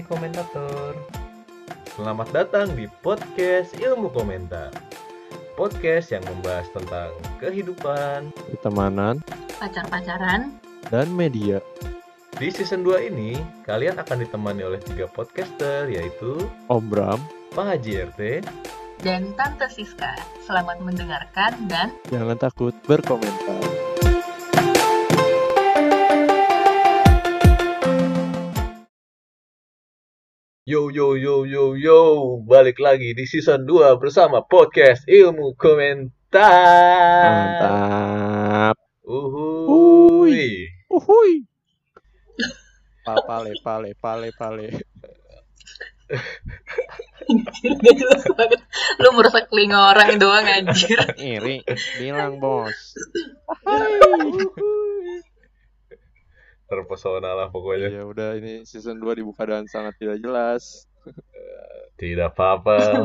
Hai 0.00 0.08
komentator 0.08 0.96
Selamat 1.92 2.32
datang 2.32 2.72
di 2.72 2.88
podcast 3.04 3.76
Ilmu 3.76 4.08
Komentar 4.08 4.72
Podcast 5.52 6.08
yang 6.08 6.24
membahas 6.24 6.72
tentang 6.72 7.12
kehidupan 7.36 8.32
pertemanan, 8.32 9.20
pacar-pacaran, 9.60 10.56
dan 10.88 11.04
media. 11.12 11.60
Di 12.32 12.48
season 12.48 12.80
2 12.80 13.12
ini, 13.12 13.36
kalian 13.68 14.00
akan 14.00 14.24
ditemani 14.24 14.72
oleh 14.72 14.80
tiga 14.80 15.04
podcaster 15.04 15.84
yaitu 15.92 16.48
Om 16.72 16.88
Bram, 16.88 17.20
Pak 17.52 17.76
Haji 17.76 18.08
RT 18.08 18.20
dan 19.04 19.36
Tante 19.36 19.68
Siska. 19.68 20.16
Selamat 20.48 20.80
mendengarkan 20.80 21.68
dan 21.68 21.92
jangan 22.08 22.40
takut 22.40 22.72
berkomentar. 22.88 23.79
Yo 30.68 30.92
yo 30.92 31.16
yo 31.16 31.48
yo 31.48 31.72
yo 31.72 32.00
Balik 32.44 32.76
lagi 32.84 33.16
di 33.16 33.24
season 33.24 33.64
2 33.64 33.96
bersama 33.96 34.44
podcast 34.44 35.08
Ilmu 35.08 35.56
Komentar 35.56 36.44
Mantap. 37.24 38.76
Uhuy 39.00 40.68
Uhuy. 40.92 41.32
Pa- 43.08 43.24
Pale, 43.24 43.56
pale, 43.64 43.96
pale, 43.96 44.28
pale. 44.36 44.66
Gak 47.80 47.94
jelas 47.96 48.22
banget. 48.34 48.60
Lu 48.98 49.14
merusak 49.14 49.46
telinga 49.48 49.94
orang 49.94 50.18
doang 50.18 50.44
anjir. 50.44 50.98
Iri, 51.16 51.62
bilang 51.96 52.36
bos. 52.42 52.74
Terpesona 56.70 57.34
lah 57.34 57.50
pokoknya 57.50 57.90
Ya 57.90 58.06
udah 58.06 58.38
ini 58.38 58.62
season 58.62 59.02
2 59.02 59.18
dibuka 59.18 59.42
dengan 59.42 59.66
sangat 59.66 59.98
tidak 59.98 60.22
jelas. 60.22 60.86
Tidak 62.00 62.30
apa-apa 62.30 63.04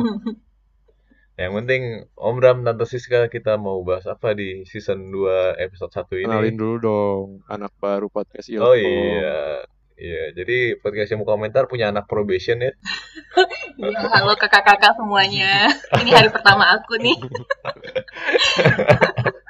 Yang 1.42 1.52
penting 1.52 1.84
Om 2.16 2.38
Ram 2.40 2.58
Tante 2.64 2.86
Siska 2.88 3.28
kita 3.28 3.60
mau 3.60 3.84
bahas 3.84 4.08
apa 4.08 4.32
di 4.32 4.64
season 4.64 5.12
2 5.12 5.60
episode 5.60 5.92
1 5.92 6.24
ini 6.24 6.32
Kenalin 6.32 6.56
dulu 6.56 6.76
dong 6.80 7.26
anak 7.52 7.76
baru 7.82 8.08
podcast 8.08 8.48
Ilkom. 8.48 8.64
Oh 8.64 8.76
iya 8.78 9.68
Iya, 9.96 10.36
jadi 10.36 10.76
podcast 10.76 11.16
Ilmu 11.16 11.24
Komentar 11.24 11.72
punya 11.72 11.88
anak 11.88 12.04
probation 12.06 12.60
ya 12.60 12.76
Ya, 13.80 13.92
halo 14.08 14.36
kakak-kakak 14.36 14.96
semuanya. 14.96 15.68
Ini 16.00 16.12
hari 16.12 16.30
pertama 16.32 16.68
aku 16.72 16.96
nih. 16.96 17.16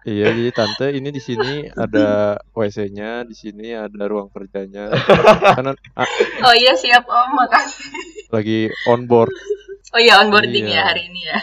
Iya, 0.05 0.29
jadi 0.29 0.53
tante 0.53 0.93
ini 0.93 1.09
di 1.09 1.17
sini 1.17 1.65
ada 1.65 2.37
WC-nya, 2.53 3.25
di 3.25 3.33
sini 3.33 3.73
ada 3.73 4.05
ruang 4.05 4.29
kerjanya. 4.29 4.93
Karena 5.49 5.73
ah, 5.97 6.05
Oh 6.45 6.53
iya 6.53 6.77
siap 6.77 7.09
Om, 7.09 7.33
makasih. 7.33 7.89
lagi 8.29 8.69
on 8.85 9.09
board. 9.09 9.33
Oh 9.89 10.01
iya 10.01 10.21
onboarding 10.21 10.69
Iya. 10.69 10.77
ya 10.77 10.81
hari 10.85 11.09
ini 11.09 11.21
ya. 11.25 11.39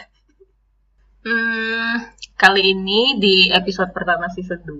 Hmm, 1.26 2.06
kali 2.38 2.70
ini 2.70 3.18
di 3.18 3.50
episode 3.50 3.90
pertama 3.90 4.30
season 4.30 4.62
2 4.62 4.78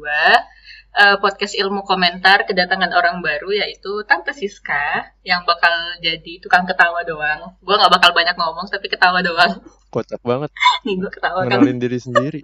eh, 0.92 1.16
podcast 1.20 1.56
ilmu 1.56 1.84
komentar 1.88 2.44
kedatangan 2.44 2.92
orang 2.92 3.24
baru 3.24 3.52
yaitu 3.52 4.04
Tante 4.04 4.36
Siska 4.36 5.08
yang 5.24 5.48
bakal 5.48 5.72
jadi 6.04 6.40
tukang 6.44 6.68
ketawa 6.68 7.00
doang. 7.04 7.56
Gua 7.64 7.80
nggak 7.80 7.92
bakal 7.92 8.10
banyak 8.12 8.36
ngomong 8.36 8.68
tapi 8.68 8.92
ketawa 8.92 9.24
doang. 9.24 9.64
Kocak 9.92 10.20
banget 10.24 10.48
Nih 10.88 10.96
gue 10.96 11.10
ketawa 11.12 11.44
kan. 11.44 11.60
ngenalin 11.60 11.78
diri 11.80 11.98
sendiri. 12.00 12.40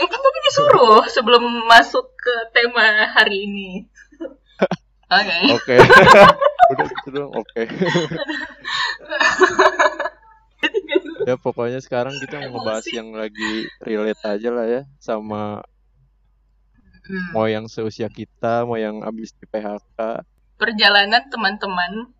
Eh 0.00 0.06
kan 0.08 0.20
tadi 0.22 0.38
disuruh 0.48 1.04
sebelum 1.10 1.44
masuk 1.68 2.06
ke 2.16 2.34
tema 2.56 3.10
hari 3.12 3.44
ini. 3.44 3.68
Oke. 5.10 5.38
Oke. 5.58 5.76
Udah 6.72 6.86
gitu 6.86 7.08
dong. 7.10 7.30
Oke. 7.34 7.62
ya 11.28 11.36
pokoknya 11.36 11.84
sekarang 11.84 12.16
kita 12.16 12.40
mau 12.48 12.62
ngebahas 12.62 12.86
yang 12.96 13.12
lagi 13.12 13.68
relate 13.84 14.22
aja 14.24 14.48
lah 14.48 14.66
ya 14.66 14.82
sama 14.96 15.60
Hmm. 17.02 17.32
mau 17.32 17.44
yang 17.44 17.66
seusia 17.66 18.06
kita, 18.06 18.62
mau 18.62 18.76
yang 18.76 19.00
abis 19.00 19.32
di 19.34 19.44
PHK. 19.44 20.22
Perjalanan 20.54 21.24
teman-teman 21.26 22.12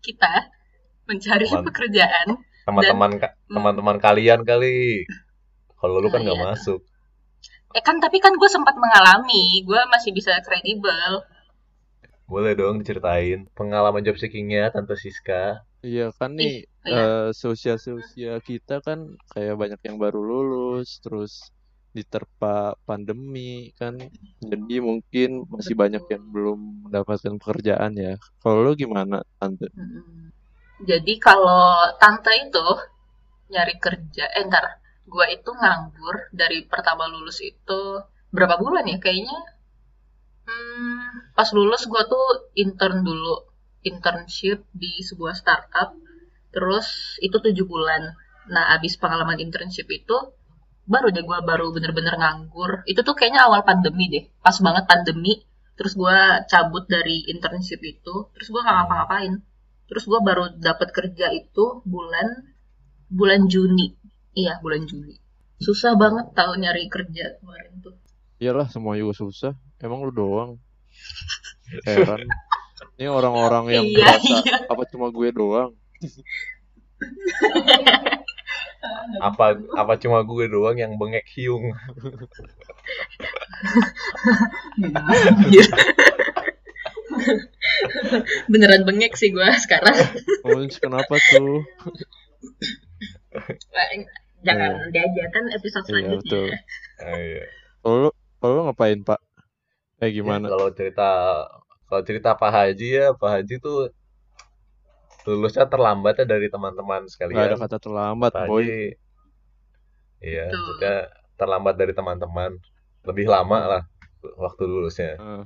kita 0.00 0.48
mencari 1.04 1.44
Teman. 1.44 1.64
pekerjaan. 1.64 2.26
Teman-teman 2.62 3.12
ka- 3.16 3.34
Hmm. 3.42 3.52
teman-teman 3.52 3.96
kalian 3.98 4.42
kali 4.42 5.04
Kalau 5.74 5.98
lu 5.98 6.08
kan 6.08 6.22
Oh, 6.22 6.24
nggak 6.24 6.38
iya. 6.38 6.46
masuk 6.48 6.80
Eh 7.72 7.80
kan 7.80 7.98
tapi 7.98 8.16
kan 8.16 8.30
gue 8.32 8.46
sempat 8.46 8.76
mengalami, 8.76 9.60
gue 9.62 9.80
masih 9.88 10.12
bisa 10.12 10.36
kredibel. 10.40 11.24
Boleh 12.24 12.52
dong 12.52 12.78
diceritain 12.78 13.48
pengalaman 13.50 14.00
job 14.00 14.14
seekingnya 14.14 14.70
Tante 14.70 14.94
Siska 14.94 15.64
Iya 15.80 16.12
kan 16.12 16.32
nih 16.32 16.62
Ih, 16.62 16.86
iya. 16.86 16.94
eh, 16.94 17.28
seusia-seusia 17.32 18.38
kita 18.40 18.78
kan 18.78 19.04
kayak 19.28 19.56
banyak 19.56 19.80
yang 19.82 19.96
baru 19.96 20.20
lulus, 20.20 21.00
terus 21.00 21.50
diterpa 21.92 22.74
pandemi 22.88 23.70
kan. 23.76 24.00
Jadi 24.40 24.80
mungkin 24.80 25.44
masih 25.48 25.76
Betul. 25.76 25.82
banyak 25.84 26.04
yang 26.08 26.24
belum 26.32 26.58
mendapatkan 26.88 27.36
pekerjaan 27.36 27.92
ya. 27.96 28.16
Kalau 28.40 28.64
lu 28.64 28.72
gimana, 28.72 29.20
Tante? 29.36 29.68
Mm-mm. 29.76 30.32
Jadi 30.82 31.14
kalau 31.22 31.94
tante 32.02 32.34
itu 32.42 32.66
nyari 33.54 33.78
kerja, 33.78 34.26
eh 34.34 34.42
ntar, 34.50 34.82
gue 35.06 35.26
itu 35.30 35.50
nganggur 35.54 36.32
dari 36.34 36.66
pertama 36.66 37.06
lulus 37.06 37.38
itu 37.38 38.02
berapa 38.34 38.58
bulan 38.58 38.90
ya 38.90 38.98
kayaknya. 38.98 39.38
Hmm, 40.42 41.30
pas 41.38 41.46
lulus 41.54 41.86
gue 41.86 42.02
tuh 42.10 42.50
intern 42.58 43.06
dulu, 43.06 43.46
internship 43.86 44.66
di 44.74 45.06
sebuah 45.06 45.38
startup. 45.38 45.94
Terus 46.50 47.16
itu 47.22 47.38
tujuh 47.38 47.62
bulan. 47.68 48.18
Nah, 48.50 48.74
abis 48.74 48.98
pengalaman 48.98 49.38
internship 49.38 49.86
itu, 49.86 50.18
baru 50.86 51.14
deh 51.14 51.22
gue 51.22 51.38
baru 51.46 51.70
bener-bener 51.70 52.14
nganggur. 52.18 52.82
Itu 52.86 53.06
tuh 53.06 53.14
kayaknya 53.14 53.46
awal 53.46 53.62
pandemi 53.62 54.10
deh, 54.10 54.24
pas 54.42 54.56
banget 54.58 54.84
pandemi. 54.86 55.42
Terus 55.78 55.96
gue 55.96 56.16
cabut 56.46 56.84
dari 56.86 57.24
internship 57.32 57.80
itu, 57.80 58.28
terus 58.36 58.48
gue 58.52 58.60
nggak 58.60 58.76
ngapa-ngapain. 58.76 59.40
Terus 59.88 60.04
gue 60.08 60.20
baru 60.20 60.44
dapat 60.56 60.88
kerja 60.92 61.32
itu 61.32 61.84
bulan 61.84 62.52
bulan 63.12 63.48
Juni. 63.48 63.92
Iya, 64.32 64.60
bulan 64.64 64.88
Juni. 64.88 65.16
Susah 65.60 65.94
banget 65.94 66.32
tahu 66.32 66.58
nyari 66.58 66.88
kerja 66.88 67.38
kemarin 67.38 67.72
tuh. 67.84 67.94
Iyalah 68.42 68.66
semua 68.72 68.98
juga 68.98 69.14
susah. 69.14 69.52
Emang 69.78 70.02
lu 70.02 70.10
doang. 70.10 70.58
Heran. 71.86 72.26
Ini 72.98 73.08
orang-orang 73.08 73.64
yang 73.70 73.84
Iya, 73.86 74.18
berasa 74.18 74.34
iya. 74.42 74.56
apa 74.66 74.82
cuma 74.90 75.14
gue 75.14 75.28
doang. 75.30 75.70
apa 79.22 79.44
apa 79.78 79.92
cuma 79.96 80.20
gue 80.22 80.44
doang 80.46 80.74
yang 80.74 80.98
bengek 80.98 81.22
hiung. 81.30 81.70
Beneran 88.50 88.82
bengek 88.86 89.14
sih 89.14 89.30
gue 89.30 89.48
sekarang. 89.60 89.94
Oh, 90.46 90.58
kenapa 90.68 91.14
tuh? 91.30 91.62
Jangan 94.42 94.90
diajar 94.90 95.26
kan 95.30 95.44
episode 95.54 95.84
Iya, 95.86 95.88
selanjutnya. 95.88 96.18
betul. 96.18 96.46
Ah, 96.98 97.18
iya. 97.18 97.44
Kalau 97.82 97.96
lu, 97.98 98.10
kalau 98.38 98.52
lu 98.52 98.62
ngapain, 98.68 98.98
Pak? 99.02 99.20
Eh 100.02 100.10
Ya, 100.10 100.18
gimana? 100.18 100.46
kalau 100.50 100.68
cerita 100.74 101.08
kalau 101.86 102.02
cerita 102.02 102.34
Pak 102.34 102.50
Haji 102.50 102.88
ya 102.90 103.06
Pak 103.14 103.30
Haji 103.38 103.54
tuh 103.62 103.92
lulusnya 105.26 105.66
terlambat 105.70 106.22
ya 106.22 106.26
dari 106.26 106.50
teman-teman 106.50 107.06
Gak 107.06 107.06
ada 107.06 107.12
sekalian 107.12 107.58
kata 107.58 107.78
terlambat, 107.78 108.30
Pak 108.34 108.46
boy. 108.50 108.94
Iya 110.22 110.46
maksudnya 110.50 110.96
terlambat 111.38 111.74
dari 111.78 111.92
teman-teman. 111.94 112.58
Lebih 113.02 113.26
lama 113.26 113.58
lah 113.66 113.82
waktu 114.38 114.62
lulusnya. 114.66 115.18
Eh, 115.18 115.44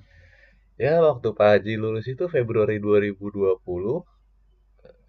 ya 0.77 1.01
waktu 1.01 1.33
Pak 1.33 1.49
Haji 1.61 1.81
lulus 1.81 2.05
itu 2.09 2.29
Februari 2.29 2.77
2020 2.77 3.57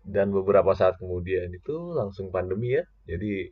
dan 0.07 0.31
beberapa 0.31 0.71
saat 0.71 0.95
kemudian 0.95 1.51
itu 1.51 1.91
langsung 1.91 2.31
pandemi 2.31 2.79
ya. 2.79 2.83
Jadi 3.03 3.51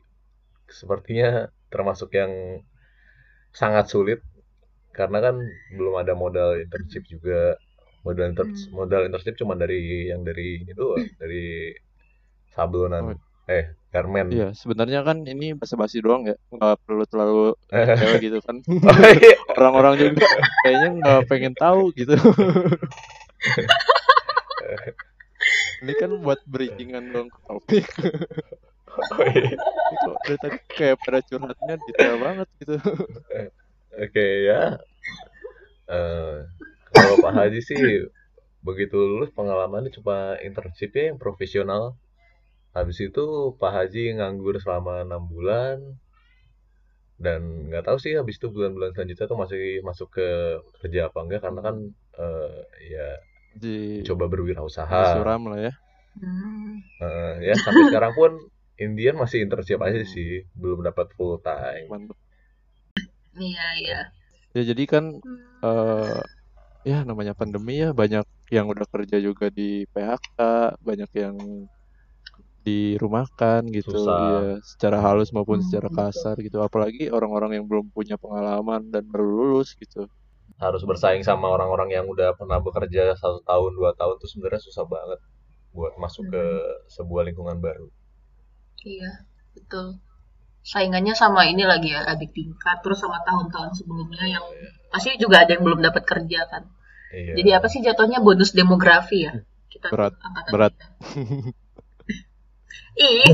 sepertinya 0.66 1.46
termasuk 1.68 2.16
yang 2.16 2.64
sangat 3.52 3.88
sulit 3.92 4.20
karena 4.96 5.20
kan 5.20 5.36
belum 5.76 6.00
ada 6.00 6.16
modal 6.16 6.56
internship 6.56 7.04
juga 7.04 7.60
modal 8.06 8.30
inter 8.30 8.46
Hmm. 8.46 8.70
modal 8.70 9.02
internship 9.04 9.34
cuma 9.34 9.52
dari 9.52 10.06
yang 10.06 10.22
dari 10.22 10.62
ini 10.62 10.70
doang 10.70 11.02
dari 11.18 11.74
sablonan 12.48 13.02
Oh. 13.12 13.18
eh 13.46 13.74
garmen 13.90 14.28
Iya, 14.28 14.48
sebenarnya 14.52 15.02
kan 15.02 15.22
ini 15.22 15.54
basa-basi 15.54 15.98
doang 15.98 16.26
ya. 16.26 16.34
Nggak 16.50 16.82
perlu 16.82 17.04
terlalu 17.06 17.42
cewek 17.68 18.20
gitu 18.20 18.38
kan. 18.40 18.56
Oh, 18.86 19.10
iya. 19.12 19.36
Orang-orang 19.54 19.94
juga 19.96 20.26
kayaknya 20.62 20.88
nggak 20.98 21.20
pengen 21.26 21.54
tahu 21.54 21.90
gitu. 21.94 22.14
Ini 25.76 25.92
kan 25.94 26.10
buat 26.18 26.40
bridgingan 26.48 27.12
dong 27.12 27.28
ke 27.28 27.38
topik. 27.46 27.84
Oh, 28.88 29.22
iya. 29.28 29.54
Ini 29.54 29.96
kok 30.00 30.16
dari 30.24 30.38
tadi 30.40 30.58
kayak 30.72 30.96
pada 31.04 31.18
curhatnya 31.22 31.74
detail 31.84 32.14
banget 32.18 32.48
gitu. 32.58 32.74
Oke 33.94 34.26
ya. 34.48 34.80
Eh, 35.86 36.36
kalau 36.92 37.14
Pak 37.22 37.32
Haji 37.34 37.60
sih 37.62 38.06
begitu 38.66 38.98
lulus 38.98 39.30
pengalamannya 39.30 39.94
cuma 39.94 40.34
internshipnya 40.42 41.14
yang 41.14 41.18
profesional 41.22 41.94
habis 42.74 42.98
itu 42.98 43.54
Pak 43.56 43.72
Haji 43.72 44.18
nganggur 44.18 44.58
selama 44.58 45.06
enam 45.06 45.30
bulan 45.30 45.96
dan 47.16 47.72
nggak 47.72 47.88
tahu 47.88 47.96
sih 47.96 48.12
habis 48.12 48.36
itu 48.36 48.52
bulan-bulan 48.52 48.92
selanjutnya 48.92 49.24
tuh 49.24 49.38
masih 49.40 49.80
masuk 49.80 50.08
ke 50.20 50.28
kerja 50.84 51.08
apa 51.08 51.18
enggak 51.24 51.40
karena 51.48 51.60
kan 51.64 51.76
eh, 52.20 52.60
ya 52.92 53.08
Di 53.56 54.04
coba 54.04 54.28
berwirausaha 54.28 55.16
suram 55.16 55.48
lah 55.48 55.72
ya. 55.72 55.72
Hmm. 56.20 56.84
Eh, 57.00 57.34
ya 57.48 57.54
sampai 57.56 57.88
sekarang 57.88 58.12
pun 58.12 58.36
Indian 58.76 59.16
masih 59.16 59.40
internship 59.40 59.80
aja 59.80 60.04
sih 60.04 60.44
belum 60.52 60.84
dapat 60.84 61.08
full 61.16 61.40
time 61.40 61.88
Mantap. 61.88 62.20
Iya, 63.36 63.66
iya. 63.80 64.00
Ya 64.52 64.62
jadi 64.68 64.84
kan 64.84 65.04
eh 65.64 66.20
ya 66.90 66.96
namanya 67.08 67.32
pandemi 67.40 67.72
ya 67.84 67.88
banyak 68.00 68.24
yang 68.56 68.66
udah 68.72 68.86
kerja 68.94 69.16
juga 69.26 69.46
di 69.58 69.62
PHK, 69.92 70.38
banyak 70.86 71.10
yang 71.22 71.36
dirumahkan 72.66 73.62
gitu 73.76 73.92
Susah. 73.92 74.26
ya 74.28 74.58
secara 74.70 74.96
halus 75.04 75.30
maupun 75.36 75.58
Hmm, 75.58 75.66
secara 75.66 75.88
betul. 75.88 75.96
kasar 75.98 76.34
gitu 76.46 76.58
apalagi 76.66 77.02
orang-orang 77.16 77.50
yang 77.62 77.64
belum 77.70 77.86
punya 77.96 78.16
pengalaman 78.22 78.82
dan 78.94 79.04
baru 79.12 79.26
lulus 79.38 79.68
gitu 79.78 80.10
harus 80.64 80.82
bersaing 80.90 81.24
sama 81.30 81.46
orang-orang 81.56 81.90
yang 81.96 82.06
udah 82.14 82.30
pernah 82.38 82.58
bekerja 82.66 83.04
satu 83.22 83.40
tahun 83.50 83.72
dua 83.78 83.90
tahun 84.00 84.14
tuh 84.22 84.28
sebenarnya 84.32 84.60
susah 84.68 84.84
banget 84.94 85.20
buat 85.76 85.94
masuk 86.04 86.24
ke 86.34 86.42
sebuah 86.96 87.22
lingkungan 87.28 87.58
baru 87.66 87.88
Iya, 88.92 89.10
betul. 89.56 89.86
Saingannya 90.72 91.14
sama 91.22 91.42
ini 91.52 91.64
lagi 91.72 91.88
ya, 91.96 92.02
adik 92.12 92.30
tingkat, 92.38 92.76
terus 92.84 92.98
sama 93.04 93.18
tahun-tahun 93.28 93.72
sebelumnya 93.78 94.24
yang 94.36 94.46
pasti 94.96 95.20
juga 95.20 95.44
ada 95.44 95.52
yang 95.52 95.62
belum 95.68 95.84
dapat 95.84 96.02
kerja 96.08 96.48
kan. 96.48 96.64
iya 97.12 97.36
Jadi 97.36 97.50
apa 97.52 97.66
sih 97.68 97.84
jatuhnya 97.84 98.24
bonus 98.24 98.56
demografi 98.56 99.28
ya? 99.28 99.36
Kita 99.68 99.92
Berat, 99.92 100.16
berat. 100.48 100.72
kita. 100.72 100.86
Ih, 102.96 103.28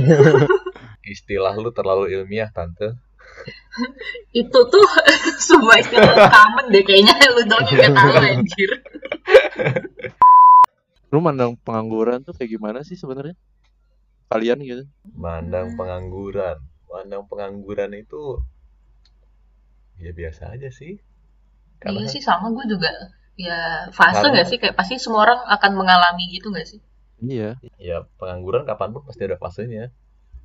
istilah 1.15 1.55
lu 1.55 1.71
terlalu 1.71 2.11
ilmiah 2.19 2.51
tante 2.51 2.99
itu 4.43 4.59
tuh 4.67 4.87
semua 5.39 5.79
istilah 5.79 6.27
common 6.27 6.67
deh 6.75 6.83
kayaknya 6.83 7.15
lu 7.31 7.43
dong 7.47 7.67
yang 7.71 7.95
tahu 7.95 8.11
anjir. 8.19 8.71
lu 11.15 11.19
mandang 11.23 11.55
pengangguran 11.63 12.27
tuh 12.27 12.35
kayak 12.35 12.59
gimana 12.59 12.83
sih 12.83 12.99
sebenarnya 12.99 13.39
kalian 14.35 14.59
gitu 14.67 14.83
mandang 15.15 15.79
pengangguran 15.79 16.59
mandang 16.91 17.23
pengangguran 17.31 17.95
itu 17.95 18.43
ya 20.03 20.11
biasa 20.11 20.59
aja 20.59 20.75
sih 20.75 20.99
Iya 21.83 21.91
karena 21.99 22.09
sih 22.09 22.23
sama 22.23 22.47
gue 22.51 22.65
juga. 22.71 22.91
Ya 23.35 23.89
fase 23.91 24.23
Karena- 24.23 24.31
nggak 24.39 24.47
sih 24.47 24.59
kayak 24.61 24.77
pasti 24.77 24.95
semua 24.97 25.25
orang 25.27 25.41
akan 25.49 25.71
mengalami 25.75 26.25
gitu 26.31 26.49
nggak 26.51 26.69
sih? 26.69 26.81
iya 27.23 27.55
ya 27.79 28.03
pengangguran 28.19 28.67
kapan 28.67 28.91
pun 28.91 29.07
pasti 29.07 29.23
ada 29.23 29.39
fasenya 29.39 29.95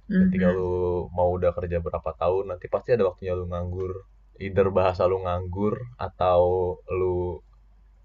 Mhm. 0.06 0.30
ketika 0.30 0.54
lu 0.54 1.10
mau 1.10 1.34
udah 1.34 1.50
kerja 1.52 1.82
berapa 1.82 2.14
tahun 2.14 2.54
nanti 2.54 2.70
pasti 2.70 2.94
ada 2.94 3.10
waktunya 3.10 3.34
lu 3.34 3.50
nganggur 3.50 4.06
either 4.38 4.70
bahasa 4.70 5.10
lu 5.10 5.18
nganggur 5.26 5.74
atau 5.98 6.78
lu 6.94 7.42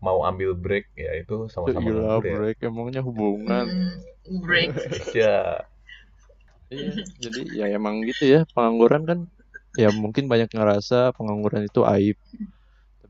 mau 0.01 0.25
ambil 0.25 0.57
break 0.57 0.89
ya 0.97 1.13
itu 1.15 1.53
sama-sama 1.53 1.85
gila 1.85 2.01
nganggur 2.17 2.25
ya 2.25 2.37
break 2.41 2.59
emangnya 2.65 3.01
hubungan 3.05 3.67
Hmm, 3.69 4.41
break. 4.41 4.73
ya 5.13 5.69
Iya, 6.73 6.93
jadi 7.21 7.41
ya 7.53 7.67
emang 7.77 8.01
gitu 8.09 8.25
ya 8.25 8.49
pengangguran 8.57 9.05
kan 9.05 9.19
ya 9.77 9.93
mungkin 9.93 10.33
banyak 10.33 10.49
ngerasa 10.49 11.13
pengangguran 11.13 11.69
itu 11.69 11.85
aib 11.85 12.17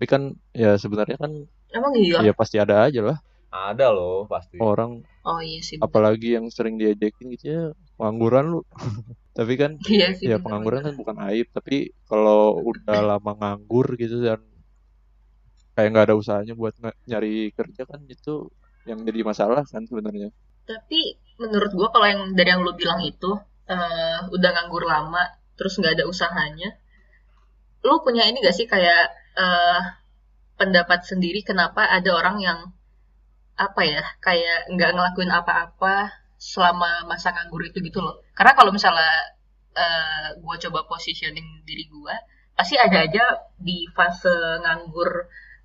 tapi 0.03 0.11
kan 0.19 0.35
ya 0.51 0.75
sebenarnya 0.75 1.15
kan 1.15 1.31
Emang 1.71 1.95
iya? 1.95 2.19
ya 2.27 2.35
pasti 2.35 2.59
ada 2.59 2.91
aja 2.91 3.07
lah 3.07 3.23
ada 3.55 3.95
loh 3.95 4.27
pasti 4.27 4.59
orang 4.59 5.07
Oh 5.23 5.39
iya 5.39 5.63
sih. 5.63 5.79
apalagi 5.79 6.35
yang 6.35 6.51
sering 6.51 6.75
diajakin 6.75 7.31
gitu 7.39 7.47
ya 7.47 7.63
pengangguran 7.95 8.51
lu 8.51 8.61
tapi 9.39 9.55
kan 9.55 9.79
Iya 9.87 10.19
sih. 10.19 10.27
ya 10.27 10.43
pengangguran 10.43 10.83
kan 10.91 10.99
bukan 10.99 11.17
aib 11.31 11.47
tapi 11.55 11.95
kalau 12.11 12.59
udah 12.67 12.99
lama 13.15 13.31
nganggur 13.39 13.95
gitu 13.95 14.27
dan 14.27 14.43
kayak 15.79 15.89
nggak 15.95 16.07
ada 16.11 16.19
usahanya 16.19 16.59
buat 16.59 16.75
nyari 17.07 17.55
kerja 17.55 17.87
kan 17.87 18.03
itu 18.11 18.51
yang 18.83 19.07
jadi 19.07 19.23
masalah 19.23 19.63
kan 19.63 19.87
sebenarnya 19.87 20.35
Tapi 20.67 21.15
menurut 21.39 21.71
gua 21.79 21.95
kalau 21.95 22.11
yang 22.11 22.35
dari 22.35 22.51
yang 22.51 22.67
lu 22.67 22.75
bilang 22.75 22.99
itu 23.07 23.39
eh, 23.71 24.19
udah 24.35 24.51
nganggur 24.51 24.83
lama, 24.83 25.23
terus 25.55 25.79
nggak 25.79 26.03
ada 26.03 26.05
usahanya, 26.11 26.75
lu 27.87 27.99
punya 28.03 28.27
ini 28.27 28.39
gak 28.43 28.55
sih 28.55 28.67
kayak 28.67 29.22
eh, 29.39 29.81
pendapat 30.61 31.01
sendiri 31.11 31.41
kenapa 31.43 31.83
ada 31.91 32.11
orang 32.21 32.37
yang 32.41 32.59
apa 33.57 33.83
ya 33.85 34.03
kayak 34.27 34.59
nggak 34.73 34.91
ngelakuin 34.97 35.31
apa-apa 35.33 35.95
selama 36.41 37.07
masa 37.11 37.31
nganggur 37.35 37.63
itu 37.69 37.79
gitu 37.85 37.99
loh. 38.03 38.17
Karena 38.37 38.53
kalau 38.59 38.71
misalnya 38.75 39.13
eh, 39.77 40.27
gua 40.43 40.57
coba 40.61 40.81
positioning 40.91 41.65
diri 41.69 41.85
gua, 41.93 42.15
pasti 42.57 42.77
ada 42.77 42.99
aja 43.07 43.25
di 43.61 43.87
fase 43.97 44.33
nganggur 44.65 45.11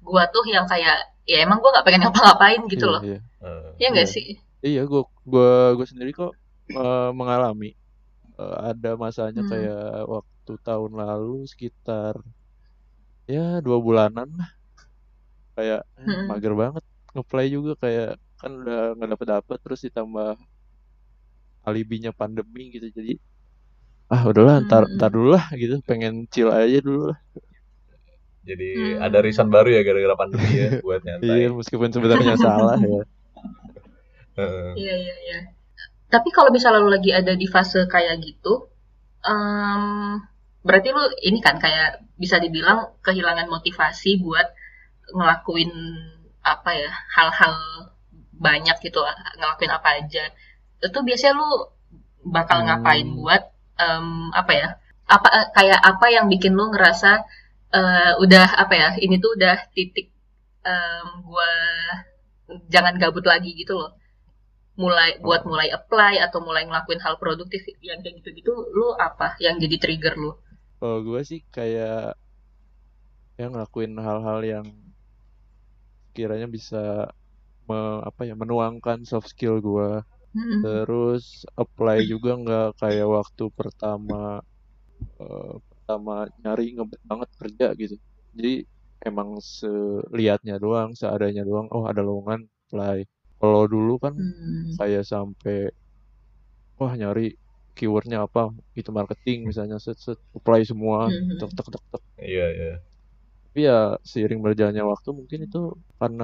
gua 0.04 0.24
tuh 0.34 0.46
yang 0.48 0.66
kayak 0.70 0.98
ya 1.28 1.44
emang 1.46 1.60
gua 1.62 1.72
nggak 1.80 1.86
pengen 1.88 2.02
ngapa-ngapain 2.08 2.62
gitu 2.74 2.88
Iya, 2.88 2.94
loh. 2.94 3.02
iya. 3.04 3.20
Eh, 3.44 3.70
Ya 3.82 3.88
nggak 3.94 4.08
Iya. 4.08 4.14
sih? 4.16 4.28
Iya, 4.66 4.82
gue 4.92 5.02
gua 5.26 5.76
gua 5.78 5.86
sendiri 5.92 6.12
kok 6.16 6.34
eh, 6.72 7.10
mengalami 7.20 7.72
Eh, 8.38 8.58
ada 8.72 8.92
masanya 9.04 9.42
Hmm. 9.42 9.50
kayak 9.52 10.06
waktu 10.14 10.54
tahun 10.68 10.92
lalu 11.02 11.46
sekitar 11.52 12.16
ya 13.34 13.60
dua 13.66 13.78
bulanan 13.86 14.28
lah 14.40 14.50
kayak 15.58 15.82
Hmm. 15.98 16.28
mager 16.30 16.54
banget 16.62 16.84
ngeplay 17.14 17.48
juga 17.56 17.72
kayak 17.84 18.10
kan 18.40 18.52
udah 18.62 18.80
nggak 18.96 19.10
dapet 19.14 19.28
dapet 19.34 19.58
terus 19.66 19.82
ditambah 19.88 20.38
alibinya 21.68 22.12
pandemi 22.16 22.64
gitu 22.76 22.88
jadi 22.98 23.14
ah 24.14 24.22
udahlah 24.30 24.56
ntar 24.66 24.84
Hmm. 24.88 24.96
ntar 24.98 25.10
dulu 25.16 25.30
lah 25.36 25.46
gitu 25.62 25.76
pengen 25.90 26.14
chill 26.32 26.50
aja 26.54 26.80
dulu 26.88 27.12
lah 27.12 27.20
jadi 28.48 28.68
Hmm. 28.78 29.06
ada 29.06 29.18
reason 29.26 29.48
baru 29.52 29.70
ya 29.76 29.82
gara-gara 29.84 30.16
pandemi 30.16 30.50
ya 30.56 30.70
buat 30.86 31.02
iya 31.04 31.08
nyantai 31.20 31.52
meskipun 31.60 31.90
sebenarnya 31.92 32.36
salah 32.46 32.78
ya 32.80 33.02
Iya 34.78 34.94
iya 35.04 35.16
iya. 35.26 35.38
Tapi 36.14 36.30
kalau 36.36 36.50
misalnya 36.56 36.80
lu 36.86 36.90
lagi 36.94 37.12
ada 37.12 37.34
di 37.36 37.48
fase 37.50 37.80
kayak 37.90 38.16
gitu, 38.24 38.70
em, 39.26 39.84
berarti 40.68 40.90
lu 40.96 41.04
ini 41.30 41.40
kan 41.48 41.56
kayak 41.64 41.90
bisa 42.24 42.38
dibilang 42.44 42.80
kehilangan 43.06 43.48
motivasi 43.56 44.12
buat 44.26 44.48
ngelakuin 45.18 45.72
apa 46.54 46.72
ya 46.84 46.92
hal-hal 47.16 47.56
banyak 48.48 48.78
gitu, 48.86 49.00
ngelakuin 49.40 49.72
apa 49.78 49.90
aja. 50.00 50.24
Itu 50.88 51.00
biasanya 51.08 51.34
lu 51.42 51.50
bakal 52.38 52.58
Hmm. 52.62 52.68
ngapain 52.68 53.08
buat 53.20 53.42
em, 53.86 54.08
apa 54.42 54.52
ya? 54.62 54.68
Apa 55.16 55.30
kayak 55.58 55.80
apa 55.92 56.06
yang 56.16 56.26
bikin 56.34 56.54
lu 56.60 56.66
ngerasa 56.74 57.12
eh, 57.80 58.12
udah 58.24 58.48
apa 58.64 58.74
ya? 58.82 58.90
Ini 59.06 59.16
tuh 59.24 59.32
udah 59.38 59.56
titik 59.76 60.08
em, 60.74 61.08
gua 61.28 61.50
jangan 62.74 62.94
gabut 63.02 63.26
lagi 63.32 63.52
gitu 63.62 63.74
loh 63.80 63.92
mulai 64.84 65.18
buat 65.26 65.42
Oh. 65.44 65.50
mulai 65.52 65.68
apply 65.78 66.14
atau 66.26 66.40
mulai 66.48 66.64
ngelakuin 66.70 67.02
hal 67.06 67.16
produktif 67.24 67.62
yang 67.90 68.00
kayak 68.04 68.16
gitu-gitu 68.22 68.54
lu 68.78 68.88
apa 69.08 69.28
yang 69.46 69.56
jadi 69.64 69.76
trigger 69.84 70.14
lu? 70.24 70.32
Kalau 70.80 70.98
gue 71.08 71.22
sih 71.30 71.40
kayak 71.56 72.18
yang 73.42 73.52
ngelakuin 73.54 73.94
hal-hal 74.06 74.40
yang 74.54 74.66
kiranya 76.16 76.48
bisa 76.56 76.78
me- 77.70 78.02
apa 78.10 78.22
ya 78.30 78.36
menuangkan 78.42 79.00
soft 79.10 79.30
skill 79.34 79.56
gue 79.70 79.90
Hmm. 80.34 80.64
terus 80.64 81.26
apply 81.64 81.98
juga 82.14 82.32
nggak 82.44 82.68
kayak 82.82 83.08
waktu 83.18 83.46
pertama 83.60 84.16
eh, 85.22 85.54
pertama 85.72 86.14
nyari 86.44 86.66
ngebet 86.76 87.02
banget 87.12 87.30
kerja 87.40 87.68
gitu 87.82 87.96
jadi 88.38 88.54
emang 89.10 89.30
selihatnya 89.42 90.56
doang 90.64 90.90
seadanya 91.00 91.44
doang 91.50 91.68
oh 91.76 91.84
ada 91.92 92.02
lowongan 92.08 92.42
apply 92.68 92.98
kalau 93.42 93.64
dulu 93.74 93.94
kan 94.04 94.16
Hmm. 94.18 94.78
kayak 94.78 95.04
sampai 95.12 95.58
wah 96.80 96.94
nyari 97.00 97.28
keywordnya 97.78 98.18
apa 98.28 98.42
itu 98.80 98.90
marketing 99.00 99.38
misalnya 99.50 99.78
set 99.86 99.98
set 100.06 100.20
apply 100.38 100.60
semua 100.72 100.98
Mhm. 101.08 101.38
tek 101.40 101.50
tek 101.58 101.68
tek 101.74 101.84
tek 101.92 102.04
iya 102.30 102.46
iya 102.58 102.72
tapi 103.50 103.60
ya 103.70 103.76
seiring 104.12 104.40
berjalannya 104.46 104.84
waktu 104.94 105.10
mungkin 105.20 105.40
itu 105.48 105.58
karena 106.00 106.24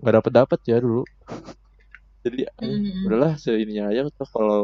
nggak 0.00 0.14
dapet 0.18 0.32
dapet 0.38 0.58
ya 0.70 0.76
dulu 0.84 1.00
jadi 2.24 2.38
eh, 2.62 2.76
Mhm. 2.82 3.06
udahlah 3.06 3.32
seininya 3.44 3.82
aja 3.90 4.00
tuh 4.18 4.28
kalau 4.34 4.58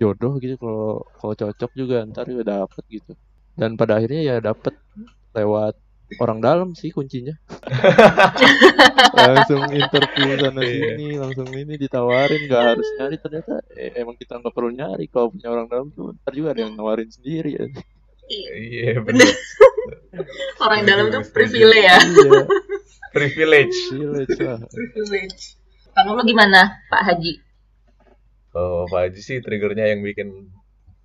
jodoh 0.00 0.32
gitu 0.42 0.54
kalau 0.62 0.82
kalau 1.18 1.34
cocok 1.40 1.70
juga 1.80 1.94
ntar 2.10 2.24
juga 2.32 2.44
dapet 2.54 2.84
gitu 2.96 3.10
dan 3.60 3.70
pada 3.80 3.92
akhirnya 3.98 4.20
ya 4.30 4.34
dapet 4.48 4.74
lewat 5.36 5.74
orang 6.18 6.38
dalam 6.40 6.68
sih 6.74 6.90
kuncinya 6.90 7.32
langsung 9.16 9.62
interview 9.70 10.36
sana 10.36 10.60
Iya. 10.60 10.96
sini 10.96 11.08
langsung 11.16 11.48
ini 11.52 11.74
ditawarin 11.76 12.42
nggak 12.46 12.62
harus 12.74 12.88
nyari 12.98 13.16
ternyata 13.16 13.54
eh, 13.72 13.92
emang 13.96 14.16
kita 14.16 14.36
nggak 14.36 14.52
perlu 14.52 14.70
nyari 14.72 15.06
kalau 15.08 15.30
punya 15.30 15.48
orang 15.48 15.66
dalam 15.68 15.88
tuh 15.90 16.12
ntar 16.18 16.32
juga 16.34 16.48
ada 16.52 16.60
yang 16.66 16.74
nawarin 16.74 17.08
sendiri 17.08 17.50
ya 17.56 17.64
Iya. 18.22 18.50
iya 18.56 18.92
bener 19.00 19.28
Orang 20.62 20.86
dalam 20.86 21.10
tuh 21.10 21.24
privilege 21.30 21.84
ya. 21.84 21.98
iya 21.98 22.42
privilege 23.10 23.76
privilege 23.90 24.36
lah 24.38 24.58
Privilege. 24.68 25.58
Kalau 25.92 26.16
lu 26.16 26.24
gimana, 26.24 26.80
Pak 26.88 27.02
Haji? 27.04 27.32
Kalau 28.48 28.88
Pak 28.88 29.12
Haji 29.12 29.20
sih 29.20 29.38
triggernya 29.44 29.92
yang 29.92 30.00
bikin 30.00 30.48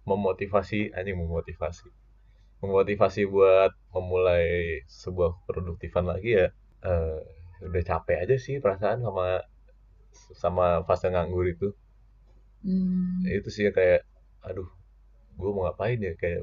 memotivasi, 0.07 0.95
anjing 0.95 1.19
memotivasi. 1.19 1.91
Memotivasi 2.63 3.21
buat 3.29 3.71
memulai 3.93 4.81
sebuah 5.01 5.29
produktifan 5.47 6.05
lagi 6.11 6.31
ya. 6.41 6.47
eh, 6.87 7.19
udah 7.67 7.83
capek 7.89 8.17
aja 8.23 8.35
sih 8.45 8.55
perasaan 8.63 8.99
sama 9.05 9.41
sama 10.41 10.65
fase 10.87 11.07
nganggur 11.13 11.45
itu. 11.53 11.67
Hmm. 12.65 13.21
Itu 13.37 13.49
sih 13.55 13.65
kayak, 13.77 14.01
aduh, 14.47 14.67
gue 15.39 15.49
mau 15.55 15.63
ngapain 15.65 15.99
ya? 16.07 16.13
Kayak 16.21 16.41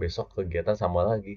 besok 0.00 0.26
kegiatan 0.36 0.76
sama 0.82 1.00
lagi. 1.10 1.34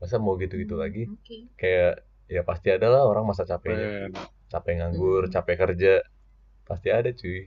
Masa 0.00 0.16
mau 0.24 0.34
gitu-gitu 0.42 0.74
lagi? 0.82 1.02
Oke. 1.14 1.36
Kayak 1.60 1.92
ya 2.34 2.42
pasti 2.48 2.68
ada 2.76 2.86
lah 2.94 3.02
orang 3.10 3.24
masa 3.30 3.44
capeknya. 3.50 4.10
Capek 4.52 4.74
nganggur, 4.80 5.22
Hmm. 5.28 5.32
capek 5.34 5.56
kerja. 5.62 5.92
Pasti 6.68 6.88
ada 6.98 7.10
cuy. 7.20 7.40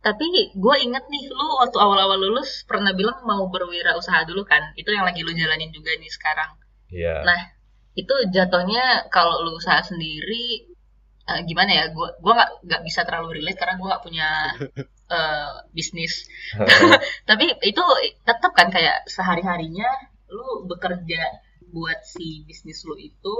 Tapi 0.00 0.26
gue 0.56 0.76
inget 0.80 1.04
nih, 1.12 1.24
lu 1.28 1.46
waktu 1.60 1.76
awal-awal 1.76 2.16
lulus 2.16 2.64
pernah 2.64 2.96
bilang 2.96 3.20
mau 3.28 3.44
berwirausaha 3.52 4.24
dulu 4.24 4.48
kan? 4.48 4.72
Itu 4.72 4.96
yang 4.96 5.04
lagi 5.04 5.20
lu 5.20 5.36
jalanin 5.36 5.68
juga 5.68 5.92
nih 6.00 6.08
sekarang. 6.08 6.50
Iya. 6.88 7.20
Nah, 7.20 7.40
itu 7.92 8.14
jatuhnya 8.32 9.12
kalau 9.12 9.44
lu 9.44 9.60
usaha 9.60 9.84
sendiri 9.84 10.72
eh, 11.28 11.40
gimana 11.44 11.70
ya? 11.76 11.84
Gue 11.92 12.08
gua 12.24 12.32
nggak 12.32 12.50
nggak 12.64 12.82
bisa 12.88 13.04
terlalu 13.04 13.40
relate 13.40 13.60
karena 13.60 13.76
gue 13.76 13.88
nggak 13.92 14.04
punya 14.04 14.28
eh, 15.16 15.52
bisnis. 15.76 16.24
Tapi 17.28 17.44
itu 17.60 17.84
tetap 18.24 18.56
kan 18.56 18.72
kayak 18.72 19.04
sehari-harinya 19.04 19.88
lu 20.32 20.64
bekerja 20.64 21.20
buat 21.70 22.02
si 22.02 22.42
bisnis 22.48 22.82
lu 22.88 22.98
itu 22.98 23.36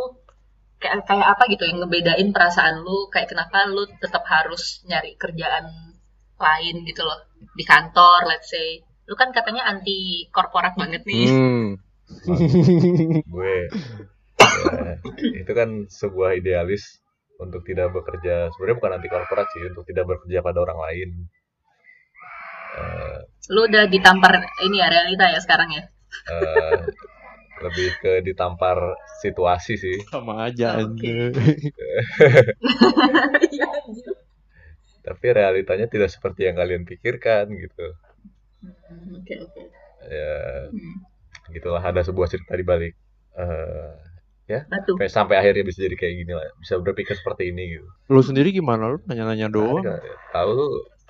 kayak 0.80 1.04
kayak 1.04 1.26
apa 1.36 1.44
gitu 1.52 1.66
yang 1.66 1.82
ngebedain 1.84 2.30
perasaan 2.32 2.80
lu 2.80 3.10
kayak 3.12 3.28
kenapa 3.28 3.68
lu 3.68 3.84
tetap 4.00 4.24
harus 4.26 4.80
nyari 4.88 5.18
kerjaan 5.18 5.89
lain 6.40 6.82
gitu 6.88 7.04
loh. 7.04 7.20
Di 7.54 7.64
kantor 7.64 8.26
let's 8.26 8.50
say. 8.50 8.80
Lu 9.06 9.14
kan 9.14 9.30
katanya 9.30 9.68
anti 9.68 10.26
korporat 10.32 10.74
banget 10.74 11.04
nih. 11.04 11.28
Hmm. 11.28 11.68
gue 13.34 13.56
ya, 14.40 14.94
itu 15.46 15.52
kan 15.54 15.86
sebuah 15.86 16.40
idealis 16.40 16.98
untuk 17.38 17.62
tidak 17.62 17.94
bekerja. 17.94 18.50
Sebenarnya 18.54 18.76
bukan 18.80 18.92
anti 18.98 19.08
korporat 19.08 19.46
sih 19.54 19.62
untuk 19.68 19.84
tidak 19.86 20.10
bekerja 20.10 20.42
pada 20.42 20.58
orang 20.62 20.78
lain. 20.90 21.10
Eh, 22.70 23.18
lu 23.50 23.66
udah 23.66 23.90
ditampar 23.90 24.38
ini 24.62 24.78
ya 24.78 24.86
realita 24.86 25.26
ya 25.26 25.42
sekarang 25.42 25.74
ya? 25.74 25.82
eh, 26.30 26.86
lebih 27.60 27.88
ke 28.00 28.12
ditampar 28.24 28.96
situasi 29.20 29.76
sih. 29.76 29.98
Sama 30.08 30.48
aja 30.48 30.80
Oke. 30.80 30.86
anjir. 30.86 31.34
Tapi 35.00 35.26
realitanya 35.30 35.86
tidak 35.86 36.08
seperti 36.08 36.44
yang 36.44 36.54
kalian 36.54 36.84
pikirkan 36.84 37.48
gitu 37.50 37.86
Hmm, 38.60 39.16
oke 39.16 39.34
oke 39.40 39.62
ya 40.02 40.68
Hmm, 40.68 40.96
gitulah 41.50 41.80
ada 41.80 42.00
sebuah 42.00 42.28
cerita 42.28 42.52
di 42.52 42.62
balik 42.62 42.92
eh, 43.32 44.62
batu 44.66 44.92
sampai, 44.92 45.08
sampai 45.08 45.34
akhirnya 45.36 45.62
bisa 45.62 45.80
jadi 45.80 45.94
kayak 45.94 46.14
gini 46.16 46.32
lah 46.32 46.44
bisa 46.56 46.76
berpikir 46.76 47.14
seperti 47.14 47.48
ini 47.48 47.64
gitu 47.72 47.88
Lu 48.08 48.20
sendiri 48.20 48.50
gimana? 48.50 48.90
Lu 48.90 48.98
nanya-nanya 49.00 49.46
doang. 49.48 49.80
Ada, 49.80 49.96
tahu 50.30 50.48
lu 50.50 50.66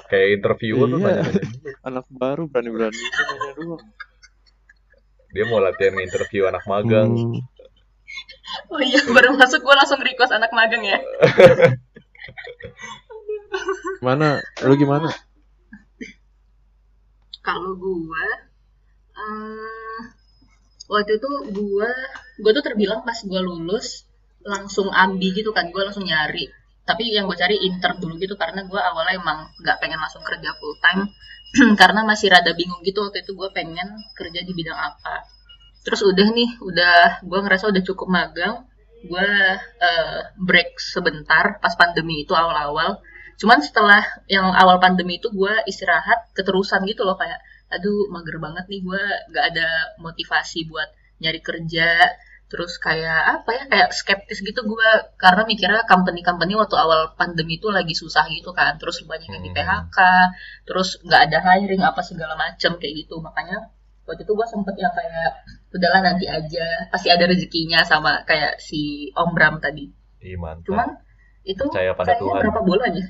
kayak 0.06 0.28
interviewer 0.36 0.86
tuh 0.86 0.98
Iya. 1.00 1.06
nanya 1.18 1.24
Anak 1.88 2.06
baru 2.08 2.44
berani-berani 2.46 2.94
nanya 2.94 3.52
doang. 3.56 3.82
dia 5.30 5.44
mau 5.44 5.58
latihan 5.58 5.94
interview 5.96 6.44
anak 6.44 6.62
magang 6.64 7.10
Hmm. 7.10 7.38
oh 8.68 8.78
iya 8.78 8.98
baru 9.06 9.34
masuk 9.34 9.58
gue 9.60 9.74
langsung 9.74 9.98
request 9.98 10.30
anak 10.30 10.50
magang 10.50 10.82
ya 10.82 10.98
Gimana? 14.00 14.40
Lu 14.64 14.74
gimana? 14.78 15.10
kalau 17.40 17.72
gue 17.76 18.24
eh, 19.16 20.00
waktu 20.86 21.12
itu 21.16 21.30
gue 21.50 21.90
gue 22.40 22.50
tuh 22.56 22.64
terbilang 22.64 23.00
pas 23.02 23.16
gue 23.16 23.40
lulus 23.40 24.04
langsung 24.44 24.88
ambi 24.92 25.32
gitu 25.36 25.50
kan 25.52 25.68
gue 25.72 25.82
langsung 25.82 26.04
nyari. 26.04 26.48
Tapi 26.84 27.12
yang 27.12 27.28
gue 27.28 27.36
cari 27.38 27.56
intern 27.60 28.00
dulu 28.00 28.16
gitu 28.18 28.34
karena 28.40 28.64
gue 28.64 28.80
awalnya 28.80 29.20
emang 29.20 29.38
nggak 29.60 29.76
pengen 29.78 30.00
langsung 30.00 30.24
kerja 30.24 30.50
full 30.58 30.76
time 30.80 31.12
karena 31.80 32.00
masih 32.06 32.32
rada 32.32 32.52
bingung 32.56 32.80
gitu 32.86 33.04
waktu 33.04 33.22
itu 33.24 33.32
gue 33.36 33.48
pengen 33.52 33.88
kerja 34.16 34.40
di 34.44 34.52
bidang 34.52 34.78
apa. 34.78 35.26
Terus 35.80 36.00
udah 36.04 36.28
nih 36.32 36.50
udah 36.60 37.24
gue 37.24 37.38
ngerasa 37.40 37.72
udah 37.72 37.82
cukup 37.84 38.08
magang. 38.08 38.68
Gue 39.00 39.28
eh, 39.58 40.20
break 40.36 40.76
sebentar 40.76 41.56
pas 41.62 41.72
pandemi 41.72 42.24
itu 42.24 42.36
awal-awal 42.36 43.00
cuman 43.40 43.58
setelah 43.64 44.02
yang 44.28 44.46
awal 44.52 44.76
pandemi 44.78 45.16
itu 45.16 45.28
gue 45.32 45.54
istirahat 45.64 46.28
keterusan 46.36 46.84
gitu 46.84 47.02
loh 47.08 47.16
kayak 47.16 47.40
aduh 47.70 48.10
mager 48.12 48.36
banget 48.36 48.64
nih 48.68 48.80
gue 48.82 49.02
gak 49.32 49.44
ada 49.54 49.68
motivasi 49.98 50.68
buat 50.68 50.88
nyari 51.22 51.40
kerja 51.40 51.88
terus 52.50 52.82
kayak 52.82 53.20
apa 53.40 53.50
ya 53.54 53.62
kayak 53.70 53.88
skeptis 53.94 54.42
gitu 54.42 54.60
gue 54.66 54.88
karena 55.16 55.46
mikirnya 55.46 55.86
company-company 55.86 56.58
waktu 56.58 56.74
awal 56.74 57.14
pandemi 57.14 57.56
itu 57.56 57.70
lagi 57.70 57.94
susah 57.94 58.26
gitu 58.26 58.50
kan 58.50 58.74
terus 58.76 59.00
banyak 59.06 59.30
yang 59.30 59.40
di 59.40 59.50
Hmm. 59.54 59.56
PHK 59.56 59.98
terus 60.66 60.98
nggak 61.00 61.20
ada 61.30 61.38
hiring 61.46 61.82
apa 61.86 62.02
segala 62.02 62.34
macem 62.34 62.74
kayak 62.76 63.06
gitu 63.06 63.22
makanya 63.22 63.70
waktu 64.02 64.26
itu 64.26 64.32
gue 64.34 64.46
sempet 64.50 64.74
ya 64.76 64.90
kayak 64.90 65.30
udahlah 65.70 66.00
nanti 66.02 66.26
aja 66.26 66.66
pasti 66.90 67.06
ada 67.06 67.24
rezekinya 67.30 67.86
sama 67.86 68.26
kayak 68.26 68.58
si 68.58 69.08
Om 69.14 69.30
Bram 69.30 69.62
tadi 69.62 69.86
Ih, 70.20 70.34
mantap. 70.34 70.66
cuman 70.66 70.88
itu 71.46 71.62
Percaya 71.64 71.94
pada 71.94 72.18
Tuhan. 72.18 72.42
berapa 72.42 72.60
bulan 72.66 72.90
ya 72.98 73.06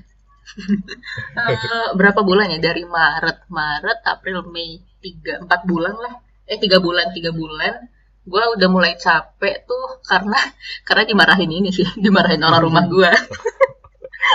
Eh, 1.50 1.88
berapa 1.94 2.20
bulan 2.26 2.50
ya? 2.50 2.58
Dari 2.58 2.82
Maret 2.84 3.46
Maret 3.48 3.98
April 4.06 4.50
Mei 4.50 4.82
tiga 4.98 5.40
empat 5.40 5.64
bulan 5.64 5.94
lah. 5.94 6.14
Eh 6.46 6.58
tiga 6.58 6.82
bulan 6.82 7.14
tiga 7.14 7.30
bulan. 7.30 7.86
Gue 8.26 8.42
udah 8.58 8.68
mulai 8.68 8.94
capek 8.98 9.64
tuh 9.64 10.02
karena 10.04 10.38
karena 10.86 11.04
dimarahin 11.06 11.50
ini 11.50 11.70
sih 11.70 11.86
dimarahin 12.04 12.42
orang 12.42 12.62
rumah 12.62 12.84
gue 12.86 13.10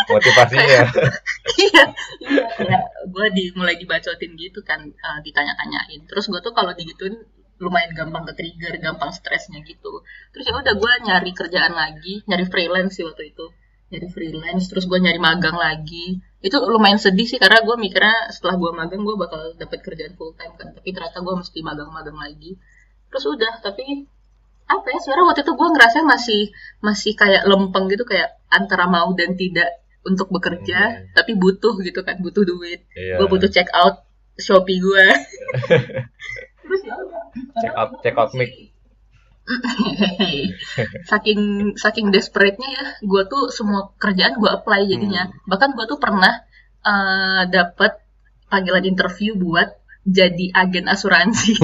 Motivasinya. 0.10 0.92
iya 1.56 1.84
iya 2.20 2.46
kayak 2.58 2.84
gue 3.06 3.26
di 3.32 3.44
mulai 3.54 3.78
dibacotin 3.78 4.34
gitu 4.36 4.60
kan 4.66 4.82
eh, 4.82 5.20
ditanya-tanyain. 5.24 6.10
Terus 6.10 6.26
gue 6.28 6.42
tuh 6.42 6.52
kalau 6.52 6.74
digituin 6.74 7.16
lumayan 7.56 7.96
gampang 7.96 8.28
ke 8.28 8.34
trigger 8.36 8.76
gampang 8.82 9.12
stresnya 9.16 9.64
gitu. 9.64 10.04
Terus 10.36 10.44
ya 10.48 10.54
udah 10.58 10.74
gue 10.76 10.92
nyari 11.06 11.32
kerjaan 11.32 11.74
lagi 11.78 12.26
nyari 12.28 12.44
freelance 12.50 13.00
sih 13.00 13.06
waktu 13.08 13.32
itu 13.32 13.46
nyari 13.86 14.08
freelance 14.10 14.66
terus 14.66 14.86
gue 14.86 14.98
nyari 14.98 15.18
magang 15.18 15.56
lagi 15.56 16.18
itu 16.40 16.58
lumayan 16.66 16.98
sedih 16.98 17.26
sih 17.26 17.38
karena 17.38 17.62
gue 17.62 17.76
mikirnya 17.76 18.30
setelah 18.30 18.56
gue 18.56 18.72
magang 18.72 19.02
gue 19.02 19.16
bakal 19.16 19.54
dapet 19.56 19.80
kerjaan 19.80 20.14
full 20.14 20.34
time 20.34 20.54
kan 20.54 20.72
tapi 20.72 20.90
ternyata 20.90 21.20
gue 21.20 21.34
mesti 21.36 21.60
magang-magang 21.62 22.16
lagi 22.16 22.58
terus 23.08 23.26
udah 23.26 23.62
tapi 23.62 24.10
apa 24.66 24.88
ya 24.88 24.98
sebenarnya 24.98 25.26
waktu 25.28 25.42
itu 25.42 25.54
gue 25.54 25.70
ngerasa 25.72 25.98
masih 26.02 26.42
masih 26.80 27.14
kayak 27.14 27.46
lempeng 27.46 27.86
gitu 27.86 28.02
kayak 28.04 28.42
antara 28.50 28.86
mau 28.86 29.14
dan 29.14 29.34
tidak 29.34 29.70
untuk 30.02 30.30
bekerja 30.30 30.80
Hmm. 30.86 31.06
tapi 31.14 31.34
butuh 31.34 31.78
gitu 31.82 32.02
kan 32.02 32.18
butuh 32.18 32.42
duit 32.42 32.86
Iya. 32.94 33.22
gue 33.22 33.28
butuh 33.28 33.50
check 33.50 33.70
out 33.72 34.06
shopee 34.36 34.78
gue 34.78 35.06
terus 36.62 36.82
ya 36.84 36.94
udah 36.96 37.22
Check 37.56 37.74
out, 37.74 37.90
check 38.02 38.16
out 38.16 38.32
mic. 38.34 38.75
saking 41.10 41.74
saking 41.78 42.10
desperate-nya 42.10 42.70
ya 42.70 42.86
gue 43.02 43.24
tuh 43.30 43.54
semua 43.54 43.94
kerjaan 43.98 44.38
gue 44.38 44.50
apply 44.50 44.90
jadinya. 44.90 45.30
Bahkan 45.46 45.78
gue 45.78 45.86
tuh 45.86 46.00
pernah 46.02 46.34
eh 46.86 47.44
dapat 47.50 48.02
panggilan 48.50 48.86
interview 48.86 49.34
buat 49.38 49.74
jadi 50.06 50.54
agen 50.54 50.86
asuransi. 50.86 51.58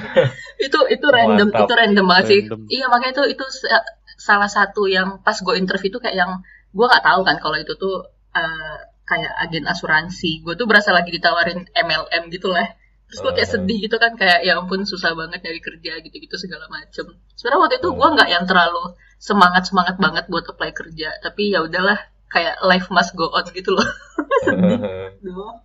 Itu 0.66 0.78
itu 0.92 1.06
random 1.08 1.48
Mantap. 1.50 1.66
itu 1.66 1.72
random 1.74 2.06
banget 2.06 2.24
sih. 2.28 2.40
Random. 2.46 2.60
iya 2.68 2.86
makanya 2.92 3.12
itu 3.16 3.24
itu 3.32 3.44
sa- 3.48 3.86
salah 4.20 4.50
satu 4.52 4.84
yang 4.84 5.24
pas 5.24 5.34
gue 5.40 5.56
interview 5.56 5.88
tuh 5.88 6.04
kayak 6.04 6.14
yang 6.20 6.44
gue 6.70 6.86
nggak 6.86 7.00
tahu 7.00 7.24
kan 7.24 7.40
kalau 7.40 7.56
itu 7.56 7.72
tuh 7.80 8.04
eh, 8.36 8.76
kayak 9.08 9.32
agen 9.48 9.64
asuransi. 9.66 10.44
Gue 10.44 10.54
tuh 10.54 10.68
berasa 10.68 10.92
lagi 10.92 11.10
ditawarin 11.10 11.64
MLM 11.72 12.28
gitu 12.30 12.52
lah 12.52 12.68
terus 13.10 13.20
gue 13.26 13.32
kayak 13.34 13.50
Uh. 13.50 13.54
sedih 13.58 13.78
gitu 13.82 13.96
kan 13.98 14.14
kayak 14.14 14.46
ya 14.46 14.54
ampun 14.54 14.86
susah 14.86 15.12
banget 15.18 15.42
nyari 15.42 15.58
kerja 15.58 15.98
gitu-gitu 16.00 16.38
segala 16.38 16.70
macem. 16.70 17.10
Sebenarnya 17.34 17.60
waktu 17.66 17.76
itu 17.82 17.88
gue 17.90 18.08
nggak 18.14 18.28
yang 18.30 18.44
terlalu 18.46 18.94
semangat 19.18 19.66
semangat 19.66 19.98
banget 19.98 20.24
buat 20.32 20.46
apply 20.46 20.70
kerja 20.72 21.12
tapi 21.20 21.52
ya 21.52 21.60
udahlah 21.66 21.98
kayak 22.30 22.62
life 22.62 22.88
must 22.94 23.18
go 23.18 23.26
on 23.34 23.44
gitu 23.50 23.74
loh. 23.74 23.84
Sedih 24.46 24.78
doang. 25.26 25.58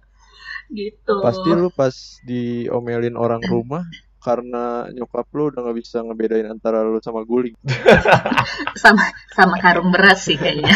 Gitu. 0.74 1.16
Pasti 1.22 1.50
lu 1.54 1.70
pas 1.70 1.94
diomelin 2.25 3.14
orang 3.14 3.46
rumah 3.46 3.86
karena 4.18 4.90
nyokap 4.90 5.30
lu 5.38 5.54
udah 5.54 5.62
nggak 5.62 5.78
bisa 5.78 6.02
ngebedain 6.02 6.50
antara 6.50 6.82
lu 6.82 6.98
sama 6.98 7.22
guling. 7.22 7.54
sama 8.82 9.14
sama 9.38 9.62
karung 9.62 9.94
beras 9.94 10.25
sih 10.25 10.34
kayaknya. 10.34 10.74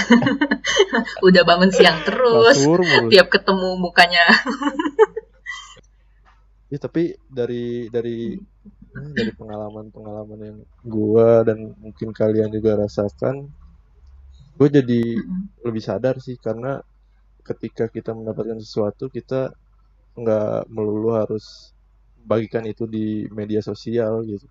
Udah 1.25 1.41
bangun 1.41 1.73
siang 1.73 2.05
terus. 2.05 2.61
Tiap 3.09 3.33
ketemu 3.33 3.81
mukanya 3.81 4.21
Ya, 6.69 6.77
tapi 6.77 7.03
dari 7.33 7.89
dari 7.89 8.37
eh, 8.97 9.09
dari 9.17 9.31
pengalaman-pengalaman 9.33 10.39
yang 10.49 10.59
gua 10.85 11.41
dan 11.47 11.73
mungkin 11.81 12.09
kalian 12.13 12.49
juga 12.53 12.71
rasakan 12.83 13.35
gue 14.59 14.67
jadi 14.69 15.01
Mm-mm. 15.17 15.63
lebih 15.65 15.83
sadar 15.83 16.15
sih 16.19 16.35
karena 16.35 16.83
ketika 17.47 17.87
kita 17.89 18.11
mendapatkan 18.13 18.59
sesuatu 18.59 19.07
kita 19.09 19.55
nggak 20.19 20.67
melulu 20.69 21.15
harus 21.15 21.71
bagikan 22.27 22.67
itu 22.67 22.83
di 22.85 23.25
media 23.31 23.63
sosial 23.63 24.27
gitu 24.27 24.45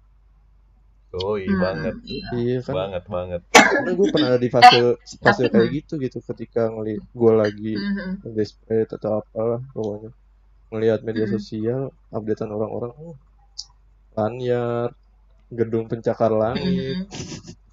Oh 1.09 1.41
iya 1.41 1.49
Hmm, 1.49 1.63
banget, 1.65 1.95
iya. 2.05 2.29
iya 2.37 2.59
kan 2.61 2.75
banget 2.85 3.05
banget. 3.09 3.41
karena 3.49 3.91
gue 3.97 4.07
pernah 4.13 4.29
ada 4.29 4.41
di 4.45 4.51
fase 4.53 4.79
fase 5.25 5.43
tapi- 5.49 5.53
kayak 5.57 5.69
gitu 5.81 5.93
gitu 6.05 6.19
ketika 6.21 6.63
ngeliat 6.69 7.01
gue 7.01 7.33
lagi 7.33 7.73
Mhm. 7.77 8.29
desperate 8.37 8.93
atau 8.97 9.11
apalah 9.25 9.61
pokoknya 9.73 10.11
ngelihat 10.69 11.01
media 11.01 11.25
sosial 11.25 11.91
updatean 12.13 12.53
orang-orang 12.53 12.93
oh, 12.99 13.17
lanyard 14.15 14.93
gedung 15.49 15.89
pencakar 15.89 16.29
langit. 16.29 17.09